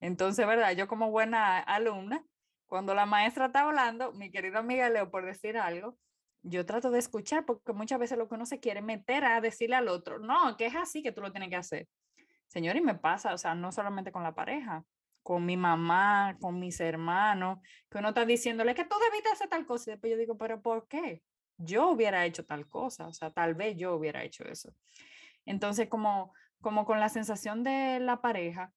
[0.00, 0.72] Entonces, ¿verdad?
[0.72, 2.24] Yo como buena alumna,
[2.66, 5.96] cuando la maestra está hablando, mi querido amiga Leo, por decir algo,
[6.42, 9.76] yo trato de escuchar porque muchas veces lo que uno se quiere meter a decirle
[9.76, 11.88] al otro, no, que es así que tú lo tienes que hacer.
[12.46, 14.84] Señor, y me pasa, o sea, no solamente con la pareja,
[15.22, 17.58] con mi mamá, con mis hermanos,
[17.90, 19.90] que uno está diciéndole que tú debiste hacer tal cosa.
[19.90, 21.22] Y después yo digo, pero ¿por qué?
[21.58, 24.74] Yo hubiera hecho tal cosa, o sea, tal vez yo hubiera hecho eso.
[25.44, 28.72] Entonces, como, como con la sensación de la pareja,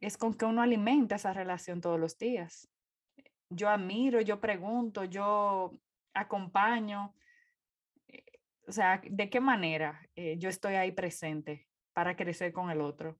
[0.00, 2.68] es con que uno alimenta esa relación todos los días.
[3.50, 5.72] Yo admiro, yo pregunto, yo
[6.14, 7.14] acompaño.
[8.08, 8.24] Eh,
[8.66, 13.18] o sea, ¿de qué manera eh, yo estoy ahí presente para crecer con el otro?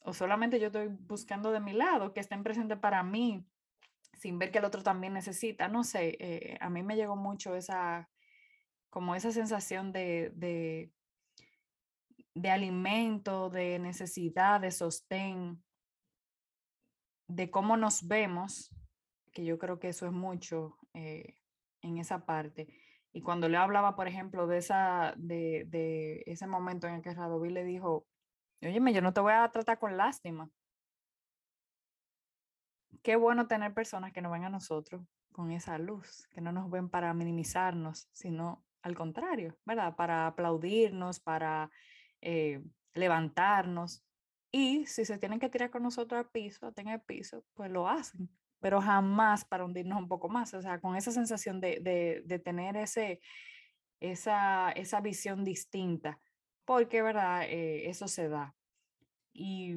[0.00, 3.44] O solamente yo estoy buscando de mi lado que estén presentes para mí
[4.14, 5.68] sin ver que el otro también necesita.
[5.68, 8.08] No sé, eh, a mí me llegó mucho esa,
[8.90, 10.92] como esa sensación de, de,
[12.34, 15.62] de alimento, de necesidad, de sostén,
[17.28, 18.70] de cómo nos vemos,
[19.32, 21.36] que yo creo que eso es mucho eh,
[21.82, 22.68] en esa parte.
[23.12, 27.14] Y cuando le hablaba, por ejemplo, de, esa, de, de ese momento en el que
[27.14, 28.06] Radoví le dijo,
[28.62, 30.50] oye, yo no te voy a tratar con lástima.
[33.02, 36.70] Qué bueno tener personas que no ven a nosotros con esa luz, que no nos
[36.70, 39.94] ven para minimizarnos, sino al contrario, ¿verdad?
[39.96, 41.70] Para aplaudirnos, para
[42.20, 42.62] eh,
[42.94, 44.04] levantarnos.
[44.52, 47.88] Y si se tienen que tirar con nosotros al piso, en el piso, pues lo
[47.88, 48.28] hacen.
[48.60, 52.76] pero jamás para hundirnos un poco más, o sea, con esa sensación de, de, tener
[52.76, 53.20] ese,
[54.00, 56.20] esa, esa visión distinta,
[56.66, 57.44] porque, ¿verdad?
[57.44, 58.54] Eh, eso se da.
[59.32, 59.76] Y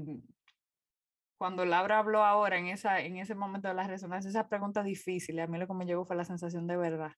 [1.37, 5.39] cuando Laura habló ahora en, esa, en ese momento de la resonancia, esa pregunta difícil,
[5.39, 7.13] a mí lo que me llegó fue la sensación de verdad.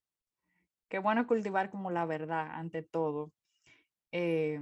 [0.88, 3.32] Qué bueno cultivar como la verdad ante todo.
[4.12, 4.60] Eh,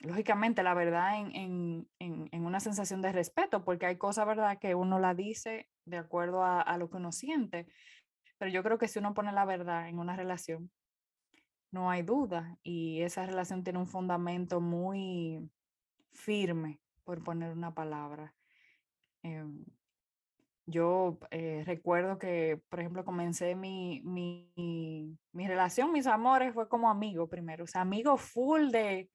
[0.00, 4.58] lógicamente, la verdad en, en, en, en, una sensación de respeto, porque hay cosas, ¿verdad?,
[4.58, 7.66] que uno la dice de acuerdo a, a, lo que uno siente.
[8.38, 10.70] Pero yo creo que si uno pone la verdad en una relación,
[11.70, 12.56] no hay duda.
[12.62, 15.50] Y esa relación tiene un fundamento muy
[16.12, 18.34] firme, por poner una palabra.
[19.22, 19.44] Eh,
[20.70, 24.50] yo eh, recuerdo que, por ejemplo, comencé mi, mi,
[25.32, 29.10] mi, relación, mis amores, fue como amigo primero, o sea, amigo full de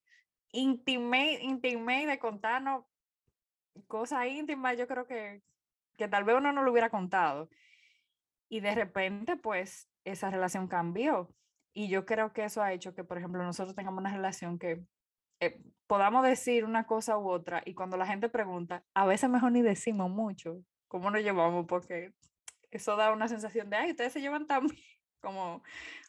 [0.52, 2.86] intimate, intimate, de contarnos
[3.88, 5.42] cosas íntimas, yo creo que,
[5.98, 7.50] que tal vez uno no lo hubiera contado.
[8.50, 11.34] Y de repente, pues, esa relación cambió.
[11.74, 14.86] Y yo creo que eso ha hecho que, por ejemplo, nosotros tengamos una relación que
[15.42, 19.52] eh, podamos decir una cosa u otra y cuando la gente pregunta, a veces mejor
[19.52, 22.14] ni decimos mucho cómo nos llevamos porque
[22.72, 24.68] eso da una sensación de, ay, ustedes se llevan tan
[25.22, 25.64] como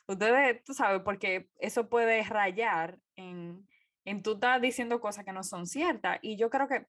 [0.06, 3.66] ustedes, tú sabes, porque eso puede rayar en,
[4.04, 6.86] en tú estás diciendo cosas que no son ciertas y yo creo que,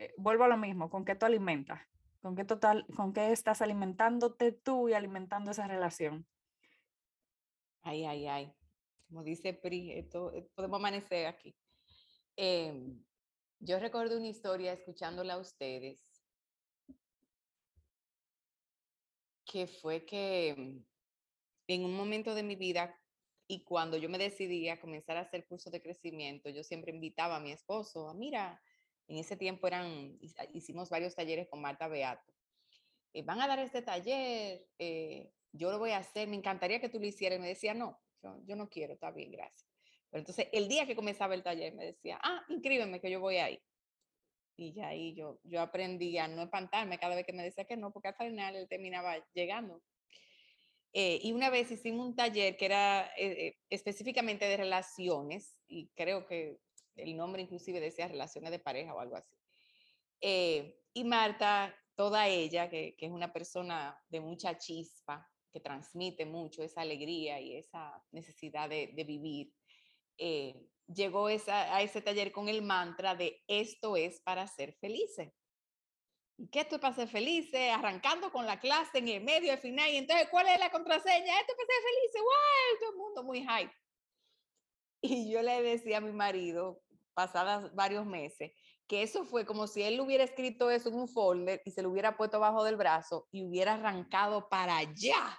[0.00, 1.80] eh, vuelvo a lo mismo, con qué tú alimentas,
[2.22, 6.26] con qué, total, con qué estás alimentándote tú y alimentando esa relación.
[7.82, 8.52] Ay, ay, ay.
[9.08, 10.08] Como dice Pri, eh,
[10.54, 11.56] podemos amanecer aquí.
[12.36, 12.94] Eh,
[13.58, 16.02] yo recuerdo una historia escuchándola a ustedes,
[19.50, 20.50] que fue que
[21.66, 22.96] en un momento de mi vida
[23.48, 27.36] y cuando yo me decidí a comenzar a hacer cursos de crecimiento, yo siempre invitaba
[27.36, 28.62] a mi esposo, a mira,
[29.08, 30.16] en ese tiempo eran,
[30.52, 32.32] hicimos varios talleres con Marta Beato.
[33.12, 36.88] Eh, van a dar este taller, eh, yo lo voy a hacer, me encantaría que
[36.88, 37.40] tú lo hicieras.
[37.40, 39.68] Y me decía, no, yo, yo no quiero, está bien, gracias.
[40.10, 43.38] Pero entonces, el día que comenzaba el taller, me decía, ah, inscríbeme que yo voy
[43.38, 43.60] ahí.
[44.56, 47.76] Y ya ahí yo, yo aprendí a no espantarme cada vez que me decía que
[47.76, 49.82] no, porque al final él terminaba llegando.
[50.92, 55.88] Eh, y una vez hicimos un taller que era eh, eh, específicamente de relaciones, y
[55.94, 56.58] creo que
[56.96, 59.36] el nombre inclusive decía relaciones de pareja o algo así.
[60.92, 66.62] y Marta, toda ella, que, que, es una persona de mucha chispa, que transmite mucho
[66.62, 69.52] esa alegría y esa necesidad de, de vivir,
[70.18, 70.54] eh,
[70.94, 75.32] llegó esa, a ese taller con el mantra de esto es para ser felices.
[76.36, 77.70] ¿Y qué esto es para ser felices?
[77.72, 81.40] Arrancando con la clase en el medio, al final, y entonces, ¿cuál es la contraseña?
[81.40, 82.78] Esto es para ser felices, ¡wow!
[82.80, 83.74] Todo el mundo muy hype.
[85.02, 86.82] Y yo le decía a mi marido,
[87.14, 88.52] pasadas varios meses,
[88.86, 91.90] que eso fue como si él hubiera escrito eso en un folder y se lo
[91.90, 95.38] hubiera puesto bajo del brazo y hubiera arrancado para allá.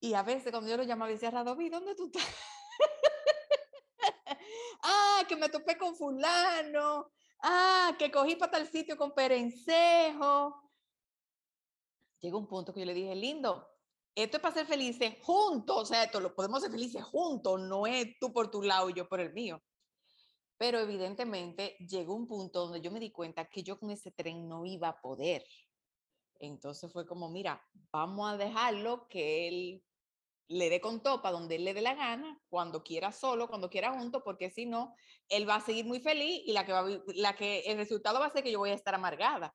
[0.00, 2.24] Y a veces cuando yo lo llamaba, decía, Radoví, ¿dónde tú estás?
[4.82, 7.10] Ah, que me topé con fulano,
[7.42, 10.54] ah, que cogí para tal sitio con perencejo.
[12.20, 13.68] Llegó un punto que yo le dije, lindo,
[14.14, 17.86] esto es para ser felices juntos, o sea, esto lo podemos ser felices juntos, no
[17.86, 19.62] es tú por tu lado y yo por el mío.
[20.56, 24.48] Pero evidentemente llegó un punto donde yo me di cuenta que yo con ese tren
[24.48, 25.44] no iba a poder.
[26.40, 27.62] Entonces fue como, mira,
[27.92, 29.84] vamos a dejarlo que él
[30.48, 33.92] le dé con topa donde él le dé la gana, cuando quiera solo, cuando quiera
[33.92, 34.94] junto, porque si no,
[35.28, 36.84] él va a seguir muy feliz y la que, va,
[37.14, 39.54] la que el resultado va a ser que yo voy a estar amargada.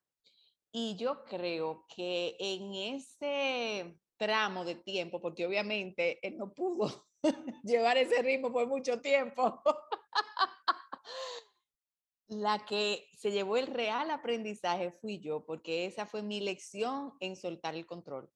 [0.71, 7.07] Y yo creo que en ese tramo de tiempo, porque obviamente él no pudo
[7.63, 9.61] llevar ese ritmo por mucho tiempo,
[12.27, 17.35] la que se llevó el real aprendizaje fui yo, porque esa fue mi lección en
[17.35, 18.31] soltar el control.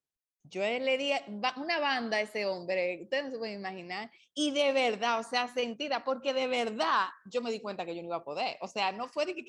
[0.49, 1.11] Yo le di
[1.57, 5.47] una banda a ese hombre, ustedes no se pueden imaginar, y de verdad, o sea,
[5.47, 8.57] sentida, porque de verdad yo me di cuenta que yo no iba a poder.
[8.61, 9.43] O sea, no fue de que,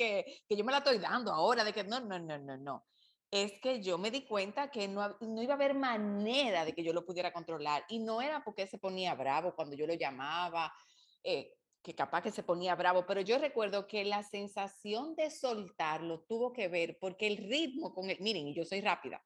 [0.48, 2.86] que, yo me la estoy dando ahora, de que no, no, no, no, no.
[3.30, 6.82] Es que yo me di cuenta que no, no iba a haber manera de que
[6.82, 7.84] yo lo pudiera controlar.
[7.88, 10.72] Y no era porque se ponía bravo cuando yo lo llamaba,
[11.22, 16.20] eh, que capaz que se ponía bravo, pero yo recuerdo que la sensación de soltarlo
[16.20, 19.22] tuvo que ver porque el ritmo con el, miren, yo soy rápida,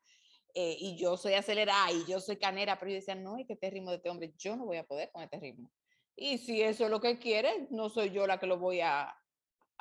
[0.55, 3.55] eh, y yo soy acelerada y yo soy canera, pero yo decía, no, es que
[3.55, 5.71] este ritmo de este hombre, yo no voy a poder con este ritmo.
[6.15, 9.15] Y si eso es lo que quiere, no soy yo la que lo voy a,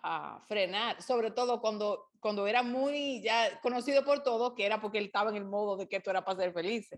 [0.03, 4.97] a frenar, sobre todo cuando, cuando era muy ya conocido por todos, que era porque
[4.97, 6.89] él estaba en el modo de que esto era para ser feliz.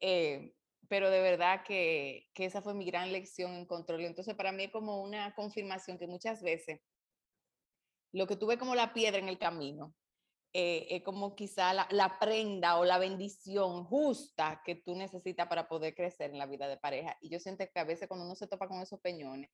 [0.00, 0.54] Eh,
[0.88, 4.04] pero de verdad que, que esa fue mi gran lección en control.
[4.04, 6.80] Entonces, para mí es como una confirmación que muchas veces
[8.12, 9.94] lo que tuve como la piedra en el camino,
[10.52, 15.68] eh, es como quizá la, la, prenda o la bendición justa que tú necesitas para
[15.68, 17.16] poder crecer en la vida de pareja.
[17.20, 19.50] Y yo siento que a veces cuando uno se topa con esos peñones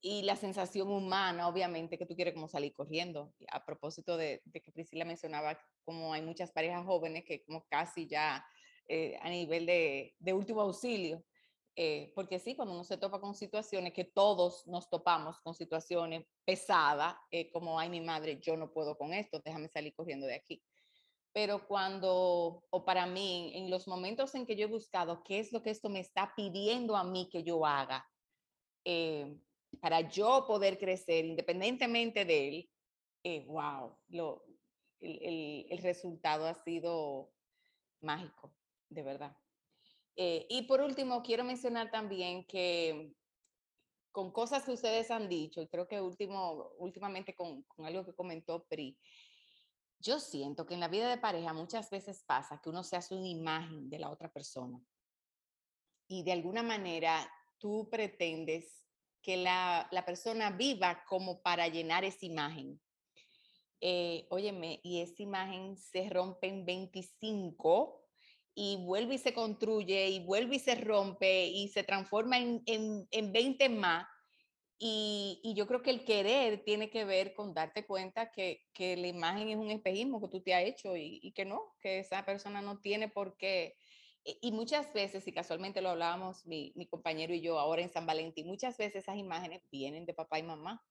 [0.00, 3.32] y la sensación humana, obviamente, que tú quieres como salir corriendo.
[3.50, 8.06] A propósito de, de que Priscila mencionaba como hay muchas parejas jóvenes que como casi
[8.06, 8.46] ya
[8.88, 11.24] eh, a nivel de, de último auxilio.
[11.78, 16.24] Eh, porque sí, cuando uno se topa con situaciones que todos nos topamos con situaciones
[16.46, 20.36] pesadas, eh, como, ay, mi madre, yo no puedo con esto, déjame salir corriendo de
[20.36, 20.64] aquí.
[21.34, 25.52] Pero cuando, o para mí, en los momentos en que yo he buscado qué es
[25.52, 28.08] lo que esto me está pidiendo a mí que yo haga,
[28.86, 29.38] eh,
[29.78, 34.46] para yo poder crecer independientemente de él, wow, lo,
[35.00, 37.34] el, el, el resultado ha sido
[38.00, 38.56] mágico,
[38.88, 39.36] de verdad.
[40.16, 43.12] Eh, y por último, quiero mencionar también que
[44.10, 48.14] con cosas que ustedes han dicho, y creo que último, últimamente con, con algo que
[48.14, 48.98] comentó Pri,
[49.98, 53.14] yo siento que en la vida de pareja muchas veces pasa que uno se hace
[53.14, 54.80] una imagen de la otra persona
[56.08, 58.84] y de alguna manera tú pretendes
[59.22, 62.80] que la, la persona viva como para llenar esa imagen.
[63.80, 68.05] Eh, óyeme, y esa imagen se rompe en 25
[68.58, 73.06] y vuelve y se construye y vuelve y se rompe y se transforma en, en,
[73.10, 74.08] en 20 más.
[74.78, 78.96] Y, y, yo creo que el querer tiene que ver con darte cuenta que, que
[78.96, 81.98] la imagen es un espejismo que tú te has hecho y, y, que no, que
[81.98, 83.76] esa persona no tiene por qué.
[84.24, 88.06] Y muchas veces, y casualmente lo hablábamos mi, mi compañero y yo ahora en San
[88.06, 90.82] Valentín, muchas veces esas imágenes vienen de papá y mamá.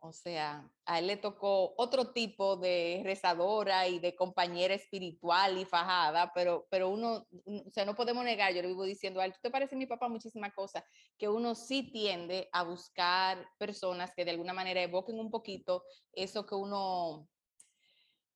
[0.00, 5.64] O sea, a él le tocó otro tipo de rezadora y de compañera espiritual y
[5.64, 9.34] fajada, pero, pero uno, o sea, no podemos negar, yo le vivo diciendo a él,
[9.42, 10.84] te parece mi papá muchísimas cosas,
[11.18, 15.82] que uno sí tiende a buscar personas que de alguna manera evoquen un poquito
[16.12, 17.28] eso que uno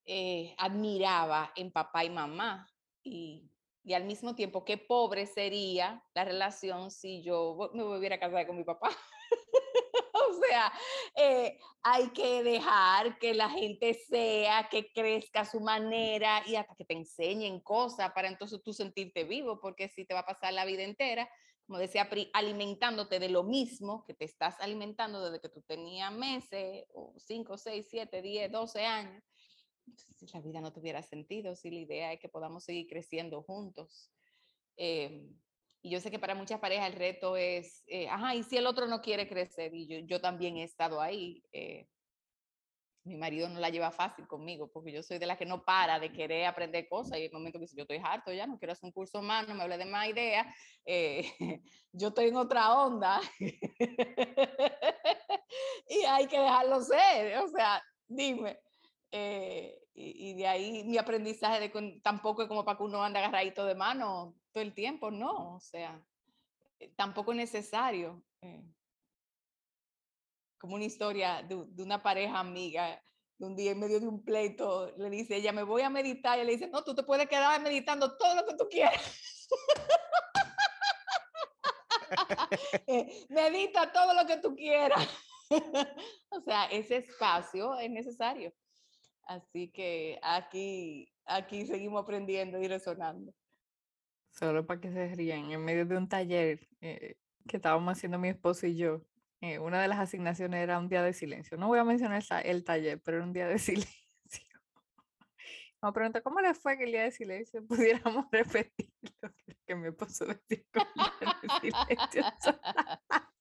[0.04, 2.68] eh, admiraba en papá y mamá.
[3.04, 3.48] Y,
[3.84, 8.46] y al mismo tiempo, qué pobre sería la relación si yo me volviera a casar
[8.46, 8.90] con mi papá.
[10.32, 10.72] O sea,
[11.16, 16.74] eh, hay que dejar que la gente sea, que crezca a su manera y hasta
[16.74, 20.52] que te enseñen cosas para entonces tú sentirte vivo, porque si te va a pasar
[20.52, 21.28] la vida entera,
[21.66, 26.12] como decía Pri, alimentándote de lo mismo que te estás alimentando desde que tú tenías
[26.12, 29.22] meses, o 5, 6, 7, 10, 12 años,
[30.32, 34.10] la vida no tuviera sentido, si la idea es que podamos seguir creciendo juntos.
[34.76, 35.28] Eh,
[35.82, 38.66] y yo sé que para muchas parejas el reto es, eh, ajá, y si el
[38.68, 41.42] otro no quiere crecer, y yo, yo también he estado ahí.
[41.52, 41.88] Eh,
[43.04, 45.98] mi marido no la lleva fácil conmigo, porque yo soy de las que no para
[45.98, 48.74] de querer aprender cosas, y el momento que dice, yo estoy harto ya, no quiero
[48.74, 50.46] hacer un curso más, no me hable de más ideas,
[50.84, 51.24] eh,
[51.92, 53.20] yo estoy en otra onda,
[55.88, 58.60] y hay que dejarlo ser, o sea, dime.
[59.10, 63.18] Eh, y, y, de ahí mi aprendizaje de tampoco es como para que uno ande
[63.18, 66.00] agarradito de mano todo el tiempo, no, o sea,
[66.78, 68.22] eh, tampoco es necesario.
[68.42, 68.62] Eh,
[70.58, 73.02] como una historia de, una pareja amiga,
[73.36, 76.38] de un día en medio de un pleito, le dice ella, me voy a meditar,
[76.38, 79.02] y le dice, no, tú te puedes quedar meditando todo lo que tú quieras.
[82.86, 85.08] Eh, medita todo lo que tú quieras.
[86.30, 88.52] o sea, ese espacio es necesario.
[89.24, 93.32] Así que aquí, aquí seguimos aprendiendo y resonando.
[94.32, 97.16] Solo para que se rían, en medio de un taller eh,
[97.46, 99.02] que estábamos haciendo mi esposo y yo,
[99.40, 101.56] eh, una de las asignaciones era un día de silencio.
[101.56, 104.02] No voy a mencionar el taller, pero era un día de silencio.
[105.82, 109.30] Me pregunta ¿cómo le fue que el día de silencio pudiéramos repetir lo
[109.66, 112.60] que, mi esposo decía con el día de silencio?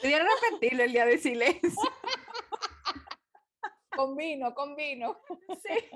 [0.00, 1.92] Pudieron repetirlo el día de silencio.
[3.94, 5.20] Con vino, con vino.
[5.62, 5.90] Sí.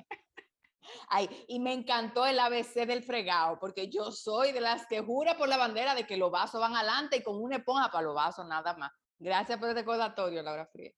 [1.17, 5.37] Ay, y me encantó el ABC del fregado, porque yo soy de las que jura
[5.37, 8.17] por la bandera de que los vasos van adelante y con una esponja para los
[8.17, 8.91] vasos nada más.
[9.21, 10.91] Gracias por el recordatorio, Laura Fría.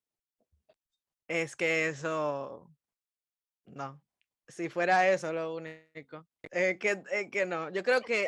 [1.29, 2.67] Es que eso,
[3.67, 4.01] no,
[4.49, 8.27] si fuera eso lo único, es que, es que no, yo creo que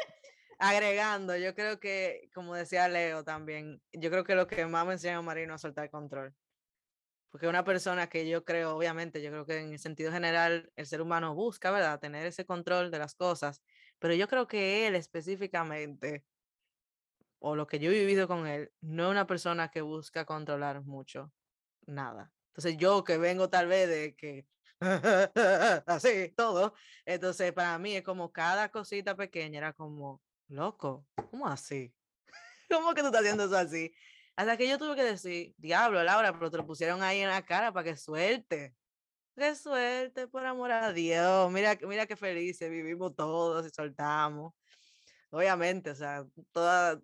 [0.58, 4.92] agregando, yo creo que, como decía Leo también, yo creo que lo que más me
[4.92, 6.36] enseña a Marino a soltar control
[7.30, 10.86] porque una persona que yo creo, obviamente, yo creo que en el sentido general el
[10.86, 13.62] ser humano busca, ¿verdad?, tener ese control de las cosas,
[13.98, 16.24] pero yo creo que él específicamente,
[17.38, 20.82] o lo que yo he vivido con él, no es una persona que busca controlar
[20.82, 21.32] mucho,
[21.86, 22.32] nada.
[22.48, 24.46] Entonces yo que vengo tal vez de que,
[25.86, 26.74] así, todo,
[27.04, 31.92] entonces para mí es como cada cosita pequeña era como, loco, ¿cómo así?
[32.70, 33.92] ¿Cómo que tú estás haciendo eso así?
[34.38, 37.44] Hasta que yo tuve que decir, diablo, Laura, pero te lo pusieron ahí en la
[37.44, 38.72] cara para que suelte.
[39.36, 41.50] qué suerte, por amor a Dios.
[41.50, 44.54] Mira, mira qué felices vivimos todos y soltamos.
[45.30, 47.00] Obviamente, o sea, todas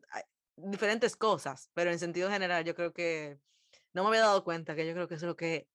[0.57, 3.41] diferentes cosas, pero en sentido general yo creo que
[3.95, 5.67] no me había dado cuenta que yo creo que eso es lo que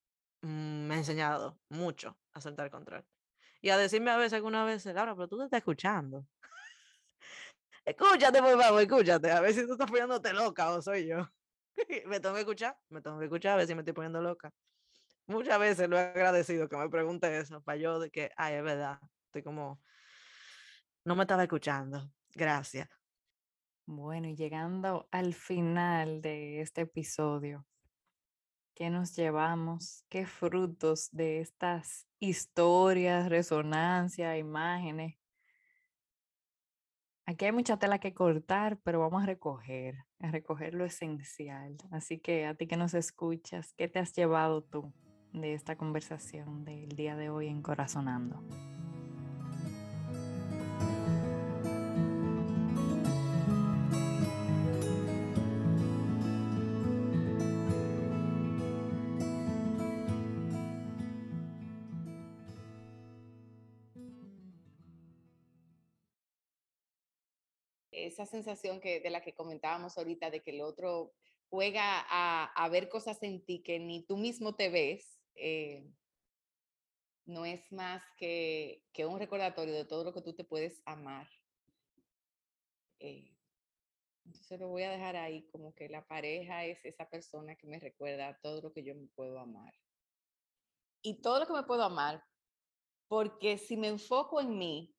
[0.41, 3.05] mm, me ha enseñado mucho a soltar control.
[3.62, 6.26] Y a decirme a veces, alguna vez, Laura, pero tú te estás escuchando.
[7.86, 9.30] escúchate, por favor, escúchate.
[9.30, 11.30] A ver si tú estás poniéndote loca o soy yo.
[12.07, 14.51] me tengo que escuchar, me tengo que escuchar a ver si me estoy poniendo loca.
[15.28, 18.63] Muchas veces lo he agradecido que me pregunte eso, para yo de que, ay, es
[18.63, 19.80] verdad, estoy como,
[21.05, 22.11] no me estaba escuchando.
[22.34, 22.89] Gracias.
[23.86, 27.65] Bueno, y llegando al final de este episodio,
[28.74, 30.03] ¿qué nos llevamos?
[30.09, 35.18] ¿Qué frutos de estas historias, resonancia, imágenes?
[37.30, 41.77] Aquí hay mucha tela que cortar, pero vamos a recoger, a recoger lo esencial.
[41.91, 44.91] Así que a ti que nos escuchas, ¿qué te has llevado tú
[45.32, 48.43] de esta conversación del día de hoy en Corazonando?
[68.20, 71.13] Esa sensación que, de la que comentábamos ahorita, de que el otro
[71.49, 75.89] juega a, ver cosas en ti que ni tú mismo te ves, eh,
[77.26, 81.30] no es más que, un recordatorio de todo lo que tú te puedes amar.
[82.99, 83.34] Eh,
[84.26, 87.80] entonces lo voy a dejar ahí como que la pareja es esa persona que me
[87.80, 89.74] recuerda todo lo que yo me puedo amar.
[91.01, 92.22] Y todo lo que me puedo amar,
[93.07, 94.93] porque si me enfoco en mí,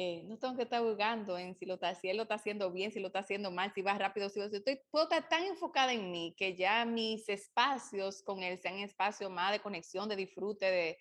[0.00, 2.92] eh, no tengo que estar jugando en si, lo está, él lo está haciendo bien,
[2.92, 6.12] si lo está haciendo mal, si va rápido, si, estoy, puedo estar tan enfocada en
[6.12, 10.98] mí que ya mis espacios con él sean espacios más de conexión, de disfrute, de,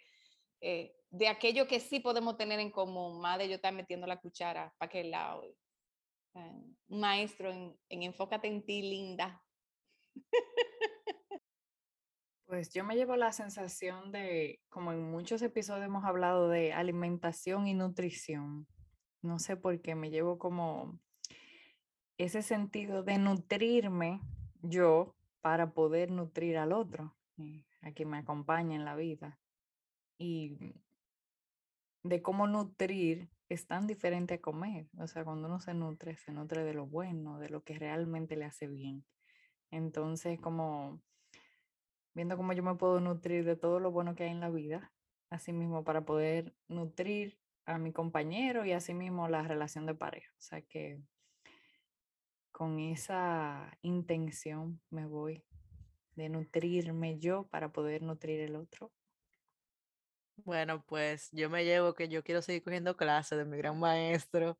[0.61, 4.19] eh, de aquello que sí podemos tener en común, más de yo estar metiendo la
[4.19, 5.43] cuchara para que lado.
[6.33, 9.43] un maestro en enfócate en ti, linda.
[12.47, 17.67] Pues yo me llevo la sensación de, como en muchos episodios hemos hablado de alimentación
[17.67, 18.65] y nutrición,
[19.28, 20.97] no sé por qué me llevo como
[22.17, 24.21] ese sentido de nutrirme
[24.61, 29.39] yo para poder nutrir al otro, eh, a quien me acompaña en la vida.
[30.17, 30.57] Y
[32.03, 34.88] de cómo nutrir es tan diferente a comer.
[34.97, 38.36] O sea, cuando uno se nutre, se nutre de lo bueno, de lo que realmente
[38.36, 39.05] le hace bien.
[39.69, 41.01] Entonces, como
[42.13, 44.91] viendo cómo yo me puedo nutrir de todo lo bueno que hay en la vida,
[45.30, 47.38] así mismo para poder nutrir
[47.68, 50.32] a mi compañero y asimismo la relación de pareja.
[50.39, 50.99] O sea que
[52.51, 55.43] con esa intención me voy
[56.15, 58.91] de nutrirme yo para poder nutrir el otro.
[60.38, 64.57] Bueno, pues yo me llevo que yo quiero seguir cogiendo clases de mi gran maestro.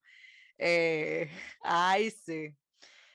[0.58, 1.30] Eh,
[1.62, 2.56] ay, sí.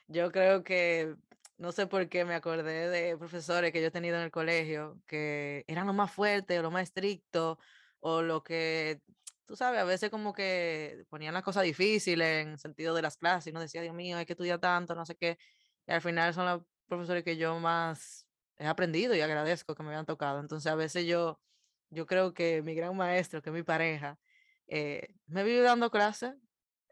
[0.08, 1.14] Yo creo que,
[1.58, 4.98] no sé por qué me acordé de profesores que yo he tenido en el colegio
[5.06, 7.58] que eran lo más fuerte o lo más estricto
[8.00, 9.00] o lo que
[9.46, 13.48] tú sabes, a veces como que ponían las cosas difíciles en sentido de las clases
[13.48, 15.38] y uno decía, Dios mío, hay que estudiar tanto, no sé qué.
[15.86, 18.26] Y al final son los profesores que yo más
[18.58, 20.40] he aprendido y agradezco que me hayan tocado.
[20.40, 21.40] Entonces a veces yo,
[21.90, 24.18] yo creo que mi gran maestro, que es mi pareja,
[24.68, 26.34] eh, me vive dando clases.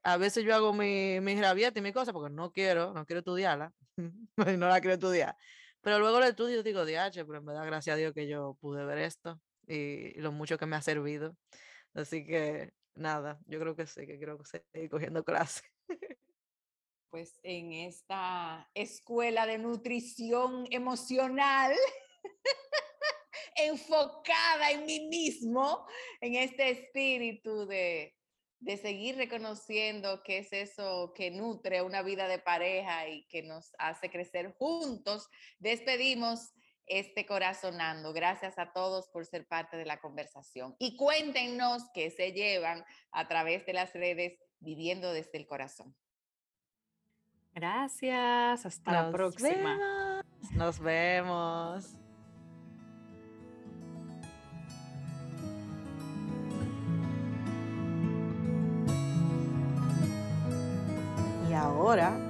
[0.03, 3.21] A veces yo hago mi, mi rabieta y mi cosa porque no quiero, no quiero
[3.21, 5.37] estudiarla, no la quiero estudiar.
[5.83, 8.57] Pero luego lo estudio y digo, diache, pero me da gracias a Dios que yo
[8.61, 11.37] pude ver esto y lo mucho que me ha servido.
[11.95, 15.65] Así que nada, yo creo que sí, que creo que seguir cogiendo clases.
[17.11, 21.75] Pues en esta escuela de nutrición emocional,
[23.57, 25.89] enfocada en mí mismo,
[26.21, 28.15] en este espíritu de,
[28.61, 33.73] de seguir reconociendo que es eso que nutre una vida de pareja y que nos
[33.79, 35.29] hace crecer juntos,
[35.59, 36.53] despedimos
[36.91, 38.13] este corazonando.
[38.13, 40.75] Gracias a todos por ser parte de la conversación.
[40.79, 45.95] Y cuéntenos qué se llevan a través de las redes viviendo desde el corazón.
[47.53, 50.23] Gracias, hasta la próxima.
[50.53, 51.95] Nos vemos.
[61.49, 62.30] Y ahora